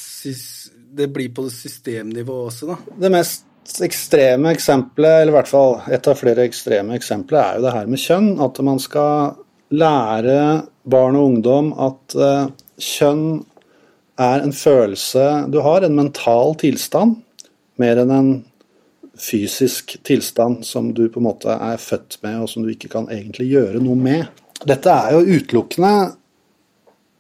det 0.97 1.09
blir 1.13 1.33
på 1.35 1.47
systemnivå 1.53 2.39
også, 2.47 2.71
da. 2.73 2.79
Det 3.05 3.11
mest 3.13 3.45
ekstreme 3.85 4.53
eksempelet, 4.53 5.21
eller 5.21 5.33
i 5.33 5.37
hvert 5.39 5.49
fall 5.49 5.79
et 5.93 6.07
av 6.09 6.19
flere 6.19 6.45
ekstreme 6.45 6.97
eksempler, 6.97 7.41
er 7.41 7.57
jo 7.57 7.65
det 7.65 7.75
her 7.75 7.91
med 7.91 8.01
kjønn. 8.01 8.31
At 8.45 8.61
man 8.65 8.81
skal 8.81 9.35
lære 9.73 10.39
barn 10.85 11.17
og 11.17 11.29
ungdom 11.31 11.71
at 11.81 12.17
uh, 12.19 12.49
kjønn 12.77 13.43
er 14.21 14.43
en 14.45 14.53
følelse 14.55 15.23
du 15.51 15.59
har, 15.65 15.83
en 15.83 15.97
mental 15.97 16.55
tilstand, 16.61 17.17
mer 17.81 17.99
enn 17.99 18.13
en 18.13 18.29
fysisk 19.25 19.95
tilstand 20.05 20.65
som 20.67 20.91
du 20.93 21.07
på 21.09 21.21
en 21.21 21.27
måte 21.29 21.55
er 21.55 21.81
født 21.81 22.19
med, 22.21 22.43
og 22.43 22.51
som 22.51 22.65
du 22.65 22.71
ikke 22.73 22.91
kan 22.93 23.09
egentlig 23.11 23.49
gjøre 23.51 23.81
noe 23.83 23.97
med. 23.99 24.29
Dette 24.65 24.91
er 24.91 25.15
jo 25.15 25.39
utelukkende 25.39 25.95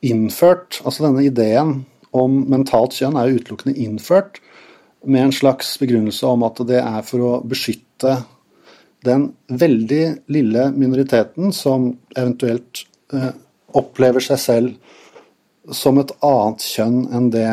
innført, 0.05 0.81
altså 0.85 1.07
denne 1.07 1.25
ideen 1.25 1.79
om 2.15 2.43
mentalt 2.51 2.95
kjønn 2.95 3.17
er 3.19 3.29
jo 3.29 3.41
utelukkende 3.41 3.79
innført 3.81 4.39
med 5.05 5.27
en 5.27 5.35
slags 5.35 5.75
begrunnelse 5.81 6.27
om 6.27 6.45
at 6.47 6.61
det 6.69 6.79
er 6.81 7.01
for 7.05 7.25
å 7.25 7.31
beskytte 7.45 8.17
den 9.05 9.27
veldig 9.49 10.03
lille 10.33 10.69
minoriteten 10.73 11.53
som 11.53 11.91
eventuelt 12.15 12.85
eh, 13.13 13.33
opplever 13.77 14.23
seg 14.23 14.41
selv 14.41 15.73
som 15.73 15.99
et 16.01 16.13
annet 16.25 16.65
kjønn 16.65 16.99
enn 17.13 17.29
det 17.33 17.49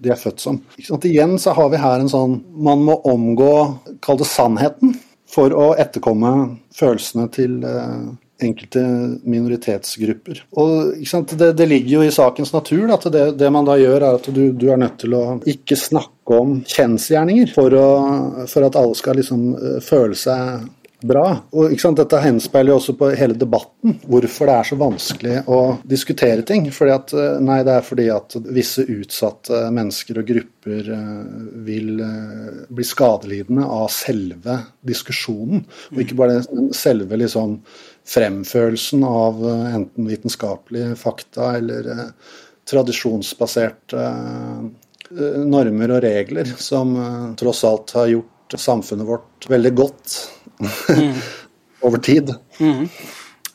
de 0.00 0.12
er 0.12 0.18
født 0.20 0.42
som. 0.42 0.58
Igjen 0.80 1.36
så 1.40 1.54
har 1.56 1.70
vi 1.72 1.80
her 1.80 2.00
en 2.00 2.10
sånn 2.10 2.40
Man 2.56 2.84
må 2.86 2.96
omgå, 3.08 3.52
kall 4.04 4.20
det 4.20 4.28
sannheten, 4.30 4.96
for 5.30 5.52
å 5.54 5.70
etterkomme 5.78 6.32
følelsene 6.74 7.28
til 7.34 7.60
eh, 7.66 8.08
enkelte 8.42 8.82
minoritetsgrupper. 9.28 10.42
Og 10.58 10.96
det, 11.36 11.52
det, 11.58 11.66
ligger 11.68 11.92
jo 11.98 12.02
i 12.06 12.14
sakens 12.14 12.52
natur 12.54 12.90
at 12.94 13.06
det, 13.12 13.24
det 13.38 13.50
man 13.52 13.68
da 13.68 13.76
gjør, 13.78 14.00
er 14.00 14.18
at 14.18 14.26
du, 14.32 14.42
du, 14.56 14.66
er 14.72 14.80
nødt 14.80 14.98
til 15.04 15.14
å 15.14 15.24
ikke 15.48 15.78
snakke 15.78 16.40
om 16.40 16.58
kjensgjerninger 16.66 17.52
for, 17.54 17.76
å, 17.76 17.88
for 18.50 18.66
at 18.66 18.78
alle 18.80 18.98
skal 18.98 19.20
liksom 19.20 19.46
eh, 19.54 19.78
føle 19.84 20.18
seg 20.18 20.68
bra. 21.02 21.24
Og 21.56 21.74
Dette 21.96 22.20
henspeiler 22.22 22.72
jo 22.72 22.78
også 22.78 22.94
på 22.98 23.10
hele 23.18 23.36
debatten, 23.38 23.96
hvorfor 24.08 24.50
det 24.50 24.56
er 24.56 24.68
så 24.68 24.78
vanskelig 24.80 25.36
å 25.50 25.60
diskutere 25.88 26.44
ting. 26.46 26.68
Fordi 26.74 26.94
at, 26.94 27.14
eh, 27.14 27.40
nei, 27.40 27.62
Det 27.62 27.72
er 27.72 27.82
fordi 27.82 28.08
at 28.10 28.36
visse 28.50 28.82
utsatte 28.82 29.70
mennesker 29.70 30.18
og 30.18 30.26
grupper 30.26 30.90
eh, 30.92 31.24
vil 31.66 32.00
eh, 32.00 32.66
bli 32.68 32.84
skadelidende 32.84 33.64
av 33.64 33.88
selve 33.88 34.58
diskusjonen, 34.82 35.64
og 35.92 35.98
ikke 35.98 36.16
bare 36.16 36.42
selve 36.72 37.16
liksom 37.16 37.60
fremførelsen 38.06 39.04
av 39.04 39.44
enten 39.44 40.08
vitenskapelige 40.08 40.96
fakta 40.96 41.56
eller 41.58 42.14
tradisjonsbaserte 42.66 44.06
normer 45.46 45.90
og 45.90 46.02
regler, 46.02 46.46
som 46.56 46.94
tross 47.38 47.62
alt 47.64 47.90
har 47.94 48.06
gjort 48.10 48.58
samfunnet 48.58 49.06
vårt 49.06 49.46
veldig 49.50 49.74
godt 49.78 50.16
mm. 50.60 51.18
over 51.88 52.02
tid. 52.04 52.32
Mm. 52.60 52.86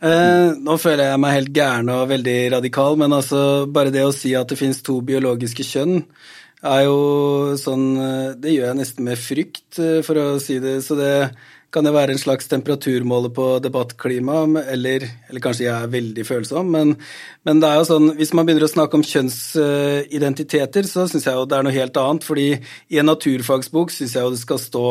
Eh, 0.06 0.50
nå 0.60 0.78
føler 0.82 1.12
jeg 1.12 1.22
meg 1.24 1.38
helt 1.38 1.54
gæren 1.56 1.92
og 1.94 2.10
veldig 2.12 2.40
radikal, 2.58 2.98
men 3.00 3.16
altså 3.16 3.66
bare 3.72 3.94
det 3.96 4.04
å 4.06 4.14
si 4.14 4.36
at 4.38 4.52
det 4.52 4.60
finnes 4.60 4.84
to 4.86 5.00
biologiske 5.06 5.66
kjønn, 5.66 6.02
er 6.66 6.86
jo 6.88 7.56
sånn 7.62 7.84
eh, 8.02 8.30
Det 8.42 8.54
gjør 8.56 8.72
jeg 8.72 8.80
nesten 8.80 9.06
med 9.06 9.22
frykt, 9.22 9.68
eh, 9.80 10.00
for 10.06 10.18
å 10.18 10.26
si 10.42 10.58
det. 10.60 10.80
Så 10.86 10.98
det 11.00 11.14
kan 11.76 11.86
jo 11.88 11.92
være 11.92 12.14
en 12.16 12.22
slags 12.22 12.48
temperaturmåler 12.48 13.34
på 13.36 13.46
debattklima, 13.64 14.46
eller, 14.72 15.04
eller 15.28 15.44
kanskje 15.44 15.66
jeg 15.66 15.76
er 15.76 15.92
veldig 15.92 16.24
følsom, 16.28 16.70
men, 16.72 16.94
men, 17.44 17.60
det 17.60 17.68
er 17.68 17.82
jo 17.82 17.88
sånn, 17.90 18.14
hvis 18.16 18.32
man 18.38 18.48
begynner 18.48 18.68
å 18.68 18.72
snakke 18.72 18.96
om 18.96 19.04
kjønnsidentiteter, 19.04 20.88
så 20.88 21.04
syns 21.12 21.28
jeg 21.28 21.36
jo 21.36 21.44
det 21.50 21.58
er 21.58 21.68
noe 21.68 21.76
helt 21.76 22.00
annet. 22.00 22.24
fordi 22.24 22.48
i 22.56 23.02
en 23.02 23.10
naturfagsbok 23.12 23.92
syns 23.92 24.16
jeg 24.16 24.24
jo 24.24 24.32
det 24.32 24.40
skal 24.40 24.62
stå 24.62 24.86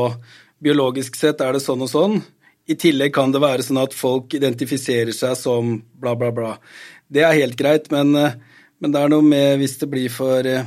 biologisk 0.64 1.18
sett 1.18 1.42
er 1.44 1.57
det 1.57 1.62
sånn 1.64 1.85
og 1.85 1.90
sånn. 1.92 2.18
I 2.64 2.77
tillegg 2.81 3.12
kan 3.12 3.33
det 3.35 3.42
være 3.44 3.64
sånn 3.66 3.83
at 3.83 3.96
folk 3.96 4.35
identifiserer 4.37 5.12
seg 5.12 5.37
som 5.37 5.74
bla, 6.00 6.14
bla, 6.16 6.31
bla. 6.33 6.55
Det 7.12 7.24
er 7.27 7.37
helt 7.42 7.59
greit, 7.61 7.90
men, 7.92 8.14
eh, 8.16 8.38
men 8.81 8.94
det 8.94 9.03
er 9.03 9.12
noe 9.12 9.24
med 9.24 9.59
hvis 9.61 9.77
det 9.83 9.90
blir 9.92 10.12
for, 10.12 10.46
eh, 10.46 10.64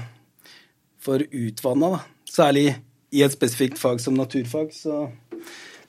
for 1.02 1.24
utvanna, 1.26 1.90
da. 1.96 2.04
Særlig 2.30 2.76
i 3.12 3.24
et 3.24 3.34
spesifikt 3.34 3.80
fag 3.82 4.00
som 4.04 4.14
naturfag, 4.14 4.70
så 4.74 5.08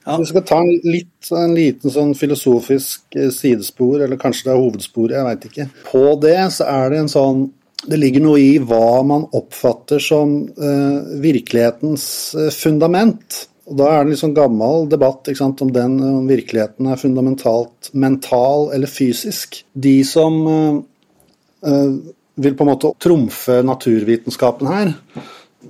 ja. 0.05 0.15
Vi 0.17 0.25
skal 0.25 0.43
ta 0.47 0.57
en, 0.63 0.79
litt, 0.87 1.29
en 1.35 1.53
liten 1.53 1.91
sånn 1.91 2.15
filosofisk 2.17 3.15
eh, 3.19 3.29
sidespor, 3.29 4.01
eller 4.01 4.17
kanskje 4.17 4.47
det 4.47 4.53
er 4.55 4.63
hovedsporet, 4.63 5.15
jeg 5.17 5.27
veit 5.27 5.47
ikke. 5.49 5.69
På 5.91 6.03
det 6.23 6.37
så 6.55 6.65
er 6.71 6.89
det 6.89 7.01
en 7.03 7.11
sånn 7.11 7.47
det 7.79 7.95
ligger 7.95 8.23
noe 8.25 8.39
i 8.41 8.57
hva 8.59 9.03
man 9.07 9.21
oppfatter 9.37 10.01
som 10.03 10.41
eh, 10.51 11.13
virkelighetens 11.23 12.09
fundament. 12.57 13.45
Og 13.69 13.77
Da 13.77 13.89
er 13.89 13.99
det 13.99 14.07
en 14.07 14.13
liksom 14.15 14.35
gammel 14.37 14.87
debatt 14.89 15.29
sant, 15.37 15.61
om 15.61 15.71
den 15.73 15.99
om 16.01 16.29
virkeligheten 16.29 16.89
er 16.89 17.01
fundamentalt 17.01 17.91
mental 17.93 18.71
eller 18.73 18.89
fysisk. 18.89 19.61
De 19.73 19.99
som 20.03 20.39
øh, 20.49 21.91
vil 22.39 22.55
på 22.55 22.65
en 22.65 22.71
måte 22.71 22.93
trumfe 22.97 23.59
naturvitenskapen 23.61 24.71
her, 24.71 24.93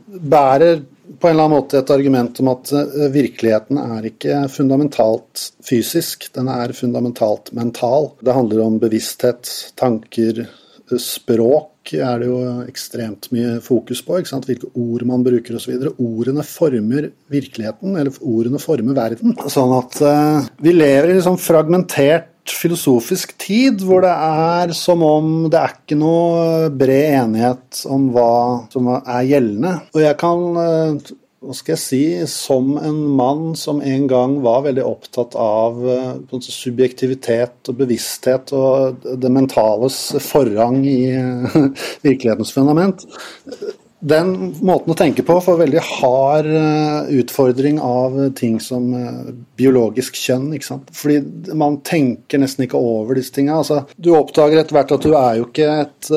bærer 0.07 0.81
på 1.19 1.27
en 1.27 1.33
eller 1.33 1.47
annen 1.47 1.57
måte 1.57 1.79
et 1.79 1.91
argument 1.91 2.39
om 2.39 2.51
at 2.53 2.71
virkeligheten 3.11 3.79
er 3.81 4.05
ikke 4.11 4.43
fundamentalt 4.53 5.49
fysisk, 5.65 6.29
den 6.35 6.47
er 6.53 6.75
fundamentalt 6.77 7.49
mental. 7.57 8.11
Det 8.21 8.35
handler 8.35 8.61
om 8.67 8.77
bevissthet, 8.79 9.49
tanker, 9.79 10.45
språk 10.97 11.78
er 11.97 12.21
det 12.21 12.29
jo 12.29 12.39
ekstremt 12.69 13.29
mye 13.33 13.57
fokus 13.65 14.03
på. 14.05 14.19
Hvilke 14.21 14.69
ord 14.77 15.05
man 15.09 15.25
bruker 15.25 15.57
osv. 15.57 15.75
Ordene 15.97 16.45
former 16.45 17.09
virkeligheten, 17.33 17.97
eller 17.97 18.19
ordene 18.21 18.61
former 18.61 18.97
verden. 18.97 19.33
Sånn 19.49 19.73
at 19.77 19.97
uh, 20.05 20.49
vi 20.61 20.75
lever 20.75 21.09
i 21.09 21.15
en 21.15 21.21
liksom 21.21 21.39
fragmentert 21.41 22.35
filosofisk 22.49 23.35
tid 23.37 23.83
hvor 23.85 24.01
det 24.01 24.13
er 24.13 24.71
som 24.73 25.03
om 25.05 25.49
det 25.51 25.59
er 25.59 25.73
ikke 25.75 25.97
noe 25.99 26.69
bred 26.73 27.17
enighet 27.19 27.83
om 27.89 28.07
hva 28.15 28.31
som 28.73 28.89
er 28.95 29.27
gjeldende. 29.29 29.75
Og 29.93 30.05
jeg 30.05 30.19
kan 30.21 30.45
uh, 30.57 31.17
hva 31.39 31.55
skal 31.55 31.75
jeg 31.75 31.81
si, 31.81 32.01
som 32.27 32.73
en 32.81 32.97
mann 33.15 33.53
som 33.55 33.79
en 33.79 34.07
gang 34.11 34.39
var 34.43 34.65
veldig 34.65 34.83
opptatt 34.83 35.37
av 35.39 35.77
uh, 35.79 36.39
subjektivitet 36.43 37.71
og 37.71 37.77
bevissthet 37.79 38.51
og 38.55 39.05
det 39.21 39.31
mentales 39.31 40.01
forrang 40.25 40.81
i 40.83 41.13
uh, 41.15 41.69
virkelighetens 42.05 42.51
fundament. 42.55 43.05
Den 43.99 44.33
måten 44.63 44.91
å 44.91 44.97
tenke 44.99 45.23
på 45.27 45.37
får 45.43 45.61
veldig 45.63 45.85
hard 45.93 46.51
uh, 46.51 47.07
utfordring 47.21 47.79
av 47.83 48.19
ting 48.35 48.59
som 48.63 48.91
biologisk 49.59 50.19
kjønn. 50.19 50.51
ikke 50.59 50.71
sant? 50.73 50.91
Fordi 50.91 51.55
man 51.55 51.79
tenker 51.87 52.43
nesten 52.43 52.67
ikke 52.67 52.83
over 52.83 53.15
disse 53.15 53.31
tingene. 53.35 53.63
Altså, 53.63 53.85
du 53.95 54.11
oppdager 54.19 54.59
etter 54.59 54.75
hvert 54.75 54.95
at 54.97 55.07
du 55.07 55.15
er 55.15 55.39
jo 55.39 55.47
ikke 55.47 55.71
et 55.85 56.13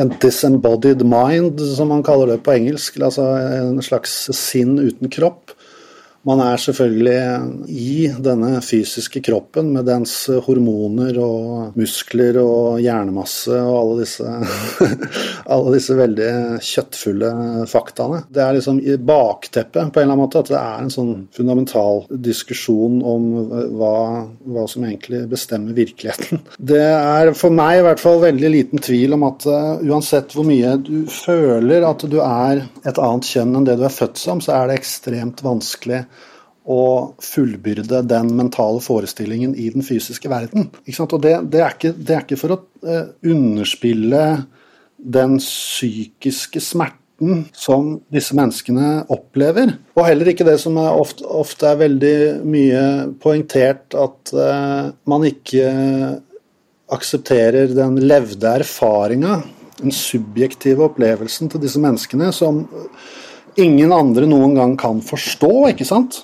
en 0.00 0.12
disembodied 0.22 1.02
mind, 1.06 1.60
som 1.76 1.90
man 1.92 2.04
kaller 2.06 2.34
det 2.34 2.42
på 2.46 2.54
engelsk. 2.54 2.98
Altså 3.00 3.26
en 3.58 3.82
slags 3.84 4.14
sinn 4.36 4.78
uten 4.80 5.12
kropp. 5.12 5.54
Man 6.22 6.38
er 6.38 6.60
selvfølgelig 6.62 7.70
i 7.74 7.94
denne 8.22 8.60
fysiske 8.62 9.18
kroppen 9.26 9.72
med 9.74 9.88
dens 9.90 10.12
hormoner 10.46 11.16
og 11.18 11.78
muskler 11.78 12.38
og 12.38 12.78
hjernemasse 12.78 13.56
og 13.58 13.78
alle 13.80 13.96
disse, 14.04 14.34
alle 15.56 15.72
disse 15.74 15.96
veldig 15.98 16.28
kjøttfulle 16.62 17.32
faktaene. 17.70 18.20
Det 18.30 18.44
er 18.44 18.54
liksom 18.54 18.78
i 18.78 18.94
bakteppet 19.02 19.90
på 19.90 19.98
en 19.98 20.04
eller 20.04 20.14
annen 20.14 20.22
måte 20.22 20.44
at 20.44 20.52
det 20.52 20.60
er 20.60 20.84
en 20.84 20.94
sånn 20.94 21.12
fundamental 21.34 22.04
diskusjon 22.28 23.02
om 23.02 23.26
hva, 23.74 23.96
hva 24.46 24.68
som 24.70 24.86
egentlig 24.86 25.24
bestemmer 25.32 25.74
virkeligheten. 25.74 26.44
Det 26.58 26.84
er 26.86 27.32
for 27.34 27.50
meg 27.54 27.80
i 27.80 27.86
hvert 27.88 28.02
fall 28.02 28.22
veldig 28.22 28.52
liten 28.54 28.84
tvil 28.84 29.18
om 29.18 29.26
at 29.26 29.48
uh, 29.50 29.82
uansett 29.82 30.38
hvor 30.38 30.46
mye 30.46 30.76
du 30.86 31.02
føler 31.10 31.82
at 31.88 32.06
du 32.06 32.20
er 32.22 32.62
et 32.86 32.94
annet 33.02 33.26
kjønn 33.26 33.58
enn 33.58 33.66
det 33.66 33.80
du 33.80 33.86
er 33.90 33.98
født 33.98 34.22
som, 34.22 34.38
så 34.38 34.54
er 34.60 34.70
det 34.70 34.78
ekstremt 34.78 35.42
vanskelig 35.42 36.04
å 36.62 36.82
fullbyrde 37.22 38.02
den 38.06 38.32
mentale 38.38 38.82
forestillingen 38.82 39.54
i 39.58 39.68
den 39.74 39.84
fysiske 39.86 40.30
verden. 40.30 40.68
Og 40.70 41.14
det, 41.22 41.36
det, 41.50 41.60
er 41.60 41.76
ikke, 41.76 41.92
det, 41.96 42.14
er 42.14 42.26
ikke, 42.26 42.40
for 42.40 42.54
å 42.54 42.58
eh, 42.86 43.06
underspille 43.32 44.26
den 45.02 45.38
psykiske 45.42 46.62
smerten 46.62 47.46
som 47.54 47.96
disse 48.14 48.36
menneskene 48.38 49.08
opplever. 49.12 49.74
Og 49.98 50.06
heller 50.06 50.32
ikke 50.32 50.46
det 50.46 50.58
som 50.62 50.78
er 50.80 50.94
ofte, 50.94 51.26
ofte, 51.26 51.70
er 51.70 51.82
veldig 51.82 52.16
mye 52.46 52.84
poengtert, 53.22 53.96
at 53.98 54.34
eh, 54.34 54.92
man 55.10 55.26
ikke 55.26 55.66
aksepterer 56.92 57.72
den 57.74 57.98
levde 58.04 58.54
erfaringa, 58.60 59.40
den 59.80 59.94
subjektive 59.94 60.86
opplevelsen 60.86 61.50
til 61.50 61.62
disse 61.62 61.80
menneskene, 61.82 62.30
som 62.34 62.66
ingen 63.58 63.92
andre 63.94 64.28
noen 64.28 64.54
gang 64.56 64.76
kan 64.78 65.00
forstå. 65.04 65.72
ikke 65.72 65.88
sant? 65.88 66.22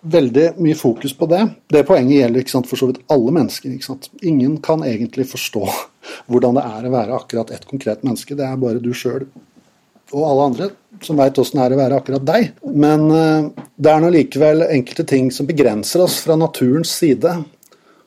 Veldig 0.00 0.46
mye 0.62 0.78
fokus 0.78 1.12
på 1.16 1.28
det. 1.30 1.42
Det 1.68 1.84
poenget 1.88 2.22
gjelder 2.22 2.48
sant, 2.48 2.68
for 2.70 2.80
så 2.80 2.88
vidt 2.90 3.02
alle 3.12 3.34
mennesker. 3.36 3.76
Ingen 4.22 4.58
kan 4.64 4.84
egentlig 4.86 5.28
forstå 5.30 5.66
hvordan 6.30 6.58
det 6.58 6.66
er 6.66 6.88
å 6.88 6.96
være 6.96 7.20
akkurat 7.20 7.54
ett 7.54 7.68
konkret 7.68 8.04
menneske. 8.06 8.38
Det 8.38 8.46
er 8.46 8.60
bare 8.60 8.82
du 8.82 8.92
sjøl 8.96 9.28
og 10.10 10.26
alle 10.26 10.46
andre 10.50 10.70
som 11.04 11.16
veit 11.20 11.38
åssen 11.38 11.60
det 11.60 11.68
er 11.68 11.74
å 11.76 11.78
være 11.80 12.00
akkurat 12.00 12.26
deg. 12.26 12.50
Men 12.66 13.06
uh, 13.12 13.48
det 13.80 13.92
er 13.92 14.02
nå 14.02 14.10
likevel 14.12 14.66
enkelte 14.66 15.06
ting 15.08 15.30
som 15.34 15.48
begrenser 15.48 16.04
oss 16.04 16.18
fra 16.24 16.36
naturens 16.38 16.92
side. 16.98 17.36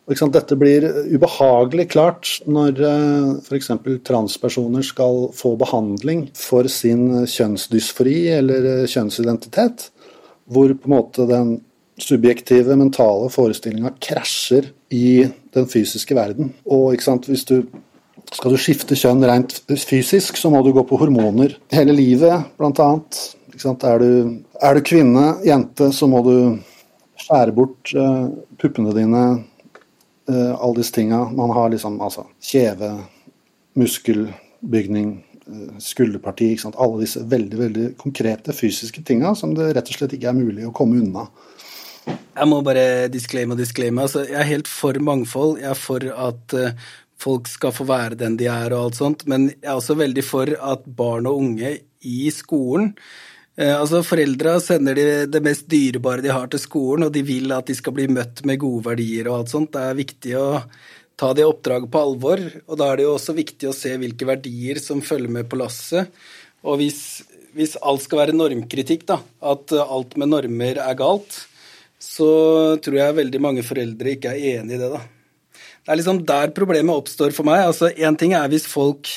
Dette 0.04 0.58
blir 0.60 0.84
ubehagelig 1.16 1.88
klart 1.94 2.34
når 2.46 2.82
uh, 2.84 3.30
f.eks. 3.40 3.72
transpersoner 4.06 4.86
skal 4.86 5.30
få 5.34 5.56
behandling 5.62 6.28
for 6.38 6.68
sin 6.70 7.24
kjønnsdysfori 7.24 8.18
eller 8.36 8.70
uh, 8.84 8.90
kjønnsidentitet, 8.90 9.88
hvor 10.52 10.76
på 10.76 10.92
en 10.92 10.98
måte 10.98 11.30
den 11.30 11.56
subjektive 12.02 12.76
mentale 12.80 13.30
forestillinga 13.30 13.94
krasjer 14.02 14.72
i 14.94 15.28
den 15.54 15.68
fysiske 15.70 16.16
verden. 16.18 16.54
Og 16.66 16.96
hvis 17.28 17.46
du 17.50 17.60
skal 18.34 18.54
du 18.54 18.60
skifte 18.62 18.98
kjønn 18.98 19.24
rent 19.28 19.60
fysisk, 19.68 20.38
så 20.40 20.50
må 20.50 20.64
du 20.66 20.72
gå 20.74 20.84
på 20.88 20.98
hormoner 21.02 21.58
hele 21.74 21.96
livet, 21.96 22.48
bl.a. 22.58 22.90
Er, 23.54 24.02
du, 24.02 24.40
er 24.58 24.78
du 24.78 24.86
kvinne, 24.86 25.26
jente, 25.46 25.92
så 25.94 26.10
må 26.10 26.24
du 26.26 26.36
skjære 27.22 27.54
bort 27.56 27.92
uh, 27.94 28.32
puppene 28.60 28.96
dine, 28.98 29.26
uh, 30.32 30.54
alle 30.56 30.80
disse 30.80 30.96
tinga. 30.96 31.22
Man 31.38 31.54
har 31.54 31.70
liksom 31.74 32.00
altså 32.02 32.26
kjeve, 32.42 32.90
muskelbygning, 33.78 35.14
uh, 35.46 35.70
skulderparti. 35.84 36.56
Alle 36.74 37.04
disse 37.04 37.22
veldig, 37.30 37.60
veldig 37.62 37.88
konkrete 38.02 38.58
fysiske 38.58 39.06
tinga 39.06 39.36
som 39.38 39.54
det 39.58 39.76
rett 39.78 39.94
og 39.94 40.00
slett 40.00 40.18
ikke 40.18 40.34
er 40.34 40.42
mulig 40.42 40.66
å 40.66 40.74
komme 40.76 41.04
unna. 41.04 41.28
Jeg 42.08 42.50
må 42.50 42.60
bare 42.66 43.08
disclaime 43.14 43.54
og 43.54 43.62
disclaime. 43.62 44.04
Altså, 44.04 44.26
jeg 44.26 44.40
er 44.42 44.50
helt 44.50 44.70
for 44.72 44.98
mangfold. 45.00 45.60
Jeg 45.62 45.70
er 45.70 45.80
for 45.80 46.06
at 46.28 46.56
uh, 46.58 46.88
folk 47.24 47.50
skal 47.52 47.74
få 47.76 47.86
være 47.88 48.20
den 48.20 48.38
de 48.40 48.48
er 48.52 48.74
og 48.74 48.88
alt 48.88 49.00
sånt, 49.00 49.28
men 49.30 49.50
jeg 49.54 49.70
er 49.70 49.78
også 49.78 49.98
veldig 50.00 50.26
for 50.26 50.50
at 50.74 50.88
barn 50.98 51.30
og 51.30 51.40
unge 51.44 51.76
i 52.04 52.26
skolen 52.36 52.90
eh, 53.56 53.72
Altså, 53.72 54.02
Foreldra 54.04 54.58
sender 54.64 54.98
de 54.98 55.06
det 55.32 55.44
mest 55.46 55.70
dyrebare 55.72 56.24
de 56.26 56.34
har 56.34 56.50
til 56.52 56.62
skolen, 56.62 57.08
og 57.08 57.14
de 57.16 57.24
vil 57.26 57.54
at 57.56 57.70
de 57.70 57.78
skal 57.78 57.96
bli 57.96 58.10
møtt 58.12 58.44
med 58.50 58.60
gode 58.64 58.84
verdier 58.90 59.30
og 59.30 59.42
alt 59.42 59.54
sånt. 59.54 59.72
Det 59.76 59.86
er 59.86 60.02
viktig 60.02 60.36
å 60.40 60.48
ta 61.20 61.30
det 61.38 61.46
oppdraget 61.48 61.92
på 61.94 62.02
alvor, 62.02 62.42
og 62.66 62.80
da 62.80 62.90
er 62.90 63.00
det 63.00 63.08
jo 63.08 63.16
også 63.16 63.38
viktig 63.38 63.70
å 63.70 63.78
se 63.78 63.94
hvilke 64.02 64.28
verdier 64.28 64.82
som 64.82 65.04
følger 65.06 65.32
med 65.32 65.48
på 65.48 65.62
lasset. 65.62 66.10
Og 66.66 66.80
hvis, 66.82 67.00
hvis 67.56 67.78
alt 67.86 68.04
skal 68.04 68.24
være 68.24 68.36
normkritikk, 68.36 69.06
da, 69.08 69.22
at 69.54 69.76
alt 69.84 70.18
med 70.20 70.34
normer 70.34 70.82
er 70.82 70.98
galt, 71.00 71.44
så 72.04 72.30
tror 72.84 73.00
jeg 73.00 73.20
veldig 73.20 73.42
mange 73.42 73.64
foreldre 73.66 74.16
ikke 74.16 74.34
er 74.34 74.60
enig 74.60 74.76
i 74.76 74.82
det, 74.82 74.90
da. 74.92 75.04
Det 75.84 75.92
er 75.92 76.00
liksom 76.00 76.22
der 76.28 76.52
problemet 76.56 76.96
oppstår 76.96 77.34
for 77.36 77.48
meg. 77.48 77.66
Altså, 77.68 77.90
Én 77.92 78.18
ting 78.20 78.36
er 78.36 78.50
hvis 78.52 78.68
folk, 78.70 79.10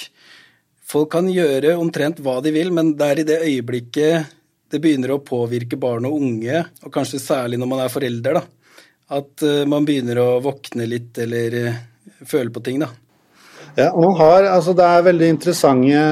folk 0.87 1.11
kan 1.14 1.29
gjøre 1.31 1.77
omtrent 1.79 2.22
hva 2.22 2.40
de 2.42 2.53
vil, 2.55 2.72
men 2.75 2.94
det 2.99 3.11
er 3.11 3.22
i 3.22 3.27
det 3.29 3.42
øyeblikket 3.46 4.35
det 4.72 4.81
begynner 4.83 5.14
å 5.14 5.22
påvirke 5.22 5.79
barn 5.79 6.09
og 6.09 6.18
unge, 6.18 6.64
og 6.83 6.92
kanskje 6.94 7.22
særlig 7.22 7.59
når 7.61 7.68
man 7.70 7.83
er 7.85 7.92
forelder, 7.92 8.40
da, 8.40 8.42
at 9.14 9.44
uh, 9.46 9.62
man 9.70 9.87
begynner 9.87 10.18
å 10.18 10.29
våkne 10.42 10.88
litt 10.90 11.18
eller 11.22 11.59
uh, 11.68 11.77
føle 12.27 12.51
på 12.51 12.62
ting, 12.66 12.83
da. 12.83 12.90
Ja, 13.77 13.90
og 13.92 14.01
man 14.01 14.14
har, 14.18 14.46
altså 14.57 14.72
Det 14.72 14.85
er 14.88 15.05
veldig 15.05 15.27
interessante 15.35 16.03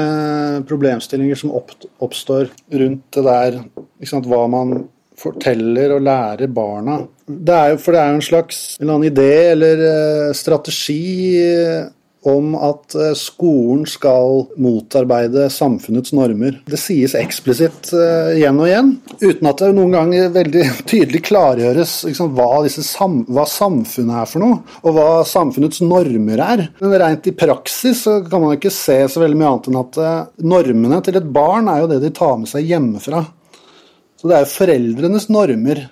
problemstillinger 0.69 1.39
som 1.41 1.55
oppstår 1.57 2.51
rundt 2.53 3.07
det 3.17 3.23
der. 3.25 3.57
Hva 4.05 4.43
man 4.53 4.83
forteller 5.25 5.97
og 5.97 6.05
lærer 6.05 6.53
barna. 6.53 7.03
Det 7.25 7.57
er 7.57 7.75
jo, 7.75 7.83
for 7.83 7.97
det 7.97 8.01
er 8.01 8.13
jo 8.13 8.21
en 8.21 8.31
slags 8.31 8.63
en 8.81 8.89
annen 8.91 9.11
idé 9.11 9.35
eller 9.55 9.85
uh, 9.85 10.33
strategi 10.37 11.41
uh, 11.41 11.87
om 12.29 12.55
at 12.57 12.97
uh, 12.97 13.11
skolen 13.17 13.85
skal 13.89 14.43
motarbeide 14.61 15.47
samfunnets 15.53 16.13
normer. 16.17 16.59
Det 16.69 16.81
sies 16.81 17.17
eksplisitt 17.17 17.93
igjen 18.37 18.61
og 18.61 18.69
igjen, 18.69 18.91
uten 19.23 19.49
at 19.49 19.61
det 19.61 19.71
noen 19.77 19.97
gang 19.97 20.13
veldig 20.35 20.65
tydelig 20.91 21.23
klargjøres 21.31 21.95
liksom, 22.11 22.33
hva, 22.37 22.65
sam, 22.75 23.23
hva, 23.29 23.47
samfunnet 23.49 24.21
er 24.21 24.29
for 24.29 24.45
noe, 24.45 24.61
og 24.85 24.97
hva 24.97 25.07
samfunnets 25.29 25.81
normer 25.85 26.45
er. 26.45 26.67
Men 26.83 26.99
rent 27.01 27.31
i 27.31 27.37
praksis 27.37 28.05
så 28.05 28.19
kan 28.29 28.45
man 28.45 28.59
ikke 28.59 28.73
se 28.73 29.01
så 29.09 29.25
veldig 29.25 29.41
mye 29.41 29.55
annet 29.55 29.73
enn 29.73 29.81
at 29.81 30.03
normene 30.45 31.01
til 31.05 31.21
et 31.21 31.33
barn 31.41 31.73
er 31.73 31.85
jo 31.85 31.91
det 31.95 32.03
de 32.05 32.13
tar 32.21 32.37
med 32.41 32.53
seg 32.53 32.69
hjemmefra. 32.69 33.25
Så 34.25 34.31
det 34.31 34.37
er 34.39 34.45
jo 34.47 34.55
foreldrenes 34.55 35.27
normer 35.29 35.83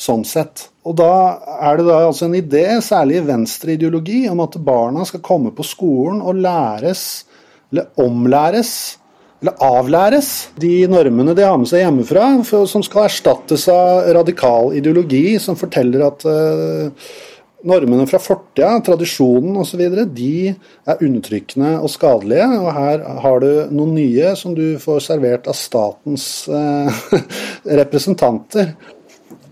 sånn 0.00 0.22
sett. 0.24 0.62
Og 0.88 0.94
da 0.96 1.10
er 1.60 1.76
det 1.76 1.84
da 1.84 1.98
altså 2.06 2.24
en 2.24 2.36
idé, 2.38 2.62
særlig 2.80 3.18
i 3.18 3.24
venstreideologi, 3.26 4.22
om 4.32 4.40
at 4.40 4.56
barna 4.64 5.04
skal 5.04 5.20
komme 5.20 5.52
på 5.52 5.66
skolen 5.68 6.22
og 6.24 6.40
læres, 6.40 7.02
eller 7.68 7.90
omlæres, 8.00 8.70
eller 9.44 9.60
avlæres 9.60 10.30
de 10.56 10.72
normene 10.88 11.36
de 11.36 11.44
har 11.44 11.60
med 11.60 11.68
seg 11.68 11.84
hjemmefra, 11.84 12.24
for, 12.48 12.64
som 12.64 12.80
skal 12.86 13.10
erstattes 13.10 13.68
av 13.68 14.08
radikal 14.22 14.72
ideologi 14.80 15.36
som 15.36 15.60
forteller 15.60 16.06
at 16.08 16.24
uh, 16.24 17.12
normene 17.64 18.06
fra 18.08 18.20
fortida, 18.20 18.74
tradisjonen 18.84 19.56
osv., 19.62 19.82
de 20.14 20.32
er 20.52 21.04
undertrykkende 21.04 21.76
og 21.80 21.90
skadelige. 21.92 22.48
Og 22.60 22.68
her 22.76 23.06
har 23.24 23.40
du 23.42 23.48
noen 23.74 23.94
nye 23.96 24.34
som 24.38 24.56
du 24.56 24.76
får 24.82 25.06
servert 25.08 25.48
av 25.50 25.56
statens 25.58 26.26
eh, 26.50 27.00
representanter. 27.80 28.74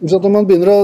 Så 0.05 0.19
når 0.21 0.33
man 0.33 0.49
begynner 0.49 0.73
å 0.73 0.81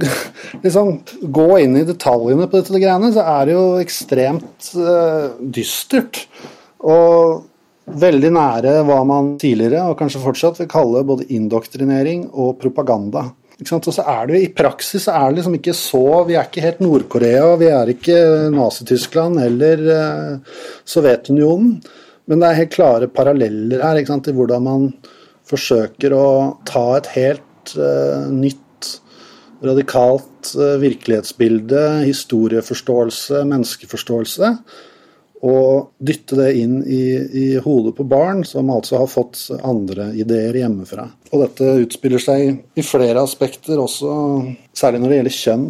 liksom, 0.64 1.00
gå 1.34 1.48
inn 1.64 1.80
i 1.80 1.86
detaljene 1.88 2.46
på 2.46 2.60
dette 2.60 2.78
greiene, 2.78 3.10
så 3.14 3.24
er 3.34 3.48
det 3.48 3.56
jo 3.56 3.64
ekstremt 3.82 4.70
eh, 4.78 5.32
dystert. 5.58 6.26
Og 6.84 7.42
veldig 7.84 8.30
nære 8.32 8.74
hva 8.88 9.00
man 9.08 9.34
tidligere, 9.40 9.82
og 9.90 9.98
kanskje 9.98 10.22
fortsatt, 10.22 10.60
vil 10.62 10.70
kalle 10.70 11.04
både 11.06 11.26
indoktrinering 11.34 12.28
og 12.32 12.56
propaganda. 12.62 13.28
Og 13.54 13.86
så 13.94 14.02
er 14.02 14.26
det 14.26 14.34
jo 14.34 14.42
I 14.42 14.54
praksis 14.56 15.04
er 15.06 15.28
det 15.28 15.38
liksom 15.38 15.58
ikke 15.60 15.74
så 15.78 16.24
Vi 16.26 16.34
er 16.34 16.48
ikke 16.48 16.64
helt 16.64 16.80
Nord-Korea, 16.82 17.52
vi 17.60 17.68
er 17.70 17.92
ikke 17.92 18.16
Nazi-Tyskland 18.54 19.38
eller 19.44 19.84
uh, 19.86 20.56
Sovjetunionen. 20.84 21.76
Men 22.26 22.40
det 22.40 22.48
er 22.48 22.60
helt 22.62 22.74
klare 22.74 23.10
paralleller 23.12 23.84
her 23.84 24.00
ikke 24.00 24.10
sant, 24.10 24.30
i 24.30 24.34
hvordan 24.34 24.64
man 24.64 24.88
forsøker 25.46 26.16
å 26.16 26.26
ta 26.66 26.84
et 26.96 27.10
helt 27.14 27.74
uh, 27.76 28.26
nytt, 28.32 28.88
radikalt 29.64 30.54
uh, 30.56 30.74
virkelighetsbilde, 30.82 31.84
historieforståelse, 32.08 33.44
menneskeforståelse, 33.52 34.50
og 35.42 35.90
dytte 35.98 36.38
det 36.38 36.52
inn 36.56 36.78
i, 36.86 37.02
i, 37.42 37.48
hodet 37.60 37.94
på 37.96 38.06
barn 38.08 38.44
som 38.48 38.70
altså 38.72 38.96
har 39.02 39.10
fått 39.10 39.42
andre 39.60 40.12
ideer 40.16 40.56
hjemmefra. 40.56 41.08
Og 41.32 41.42
dette 41.42 41.74
utspiller 41.82 42.22
seg 42.22 42.78
i 42.78 42.84
flere 42.86 43.20
aspekter 43.20 43.80
også, 43.82 44.14
særlig 44.72 45.02
når 45.02 45.12
det 45.12 45.18
gjelder 45.18 45.36
kjønn. 45.36 45.68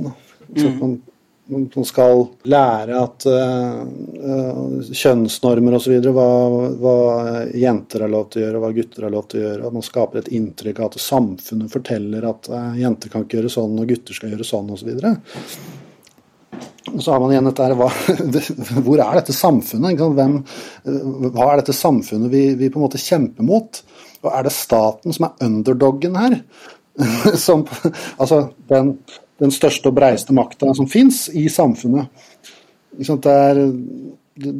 Så 0.55 0.68
mm. 0.68 0.77
man, 0.79 0.94
man 1.74 1.88
skal 1.88 2.22
lære 2.46 3.00
at 3.00 3.27
uh, 3.27 3.83
kjønnsnormer 4.94 5.79
osv., 5.81 5.96
hva, 6.07 6.31
hva 6.79 6.96
jenter 7.59 8.07
har 8.07 8.12
lov 8.12 8.29
til 8.31 8.42
å 8.42 8.46
gjøre, 8.46 8.62
hva 8.62 8.74
gutter 8.77 9.09
har 9.09 9.16
lov 9.16 9.27
til 9.31 9.40
å 9.40 9.46
gjøre. 9.48 9.62
At 9.66 9.79
man 9.81 9.88
skaper 9.88 10.22
et 10.22 10.35
inntrykk 10.38 10.85
av 10.85 10.92
at 10.92 11.03
samfunnet 11.03 11.72
forteller 11.72 12.29
at 12.31 12.53
uh, 12.53 12.77
jenter 12.79 13.11
kan 13.11 13.27
ikke 13.27 13.40
gjøre 13.40 13.57
sånn, 13.57 13.81
og 13.81 13.90
gutter 13.90 14.20
skal 14.20 14.37
gjøre 14.37 14.46
sånn 14.55 14.70
osv. 14.77 14.94
Og 16.92 17.01
så 17.01 17.14
har 17.14 17.20
man 17.23 17.33
igjen 17.33 17.49
dette 17.49 17.66
hva, 17.79 17.88
Hvor 18.85 19.01
er 19.01 19.18
dette 19.18 19.35
samfunnet? 19.37 20.01
Hvem, 20.18 20.38
hva 21.33 21.51
er 21.51 21.62
dette 21.62 21.77
samfunnet 21.77 22.33
vi, 22.33 22.47
vi, 22.61 22.68
på 22.68 22.81
en 22.81 22.85
måte 22.85 23.01
kjemper 23.01 23.47
mot? 23.47 23.81
Og 24.25 24.31
er 24.33 24.44
det 24.47 24.55
staten 24.57 25.14
som 25.16 25.29
er 25.29 25.47
underdoggen 25.49 26.18
her? 26.20 26.40
Som, 27.44 27.64
altså 28.23 28.37
den, 28.70 28.92
den, 29.42 29.51
største 29.51 29.90
og 29.90 29.97
breiste 29.97 30.31
makta 30.37 30.68
som 30.79 30.87
fins 30.87 31.25
i 31.35 31.49
samfunnet. 31.51 32.07
Det, 32.94 33.33
er, 33.33 33.59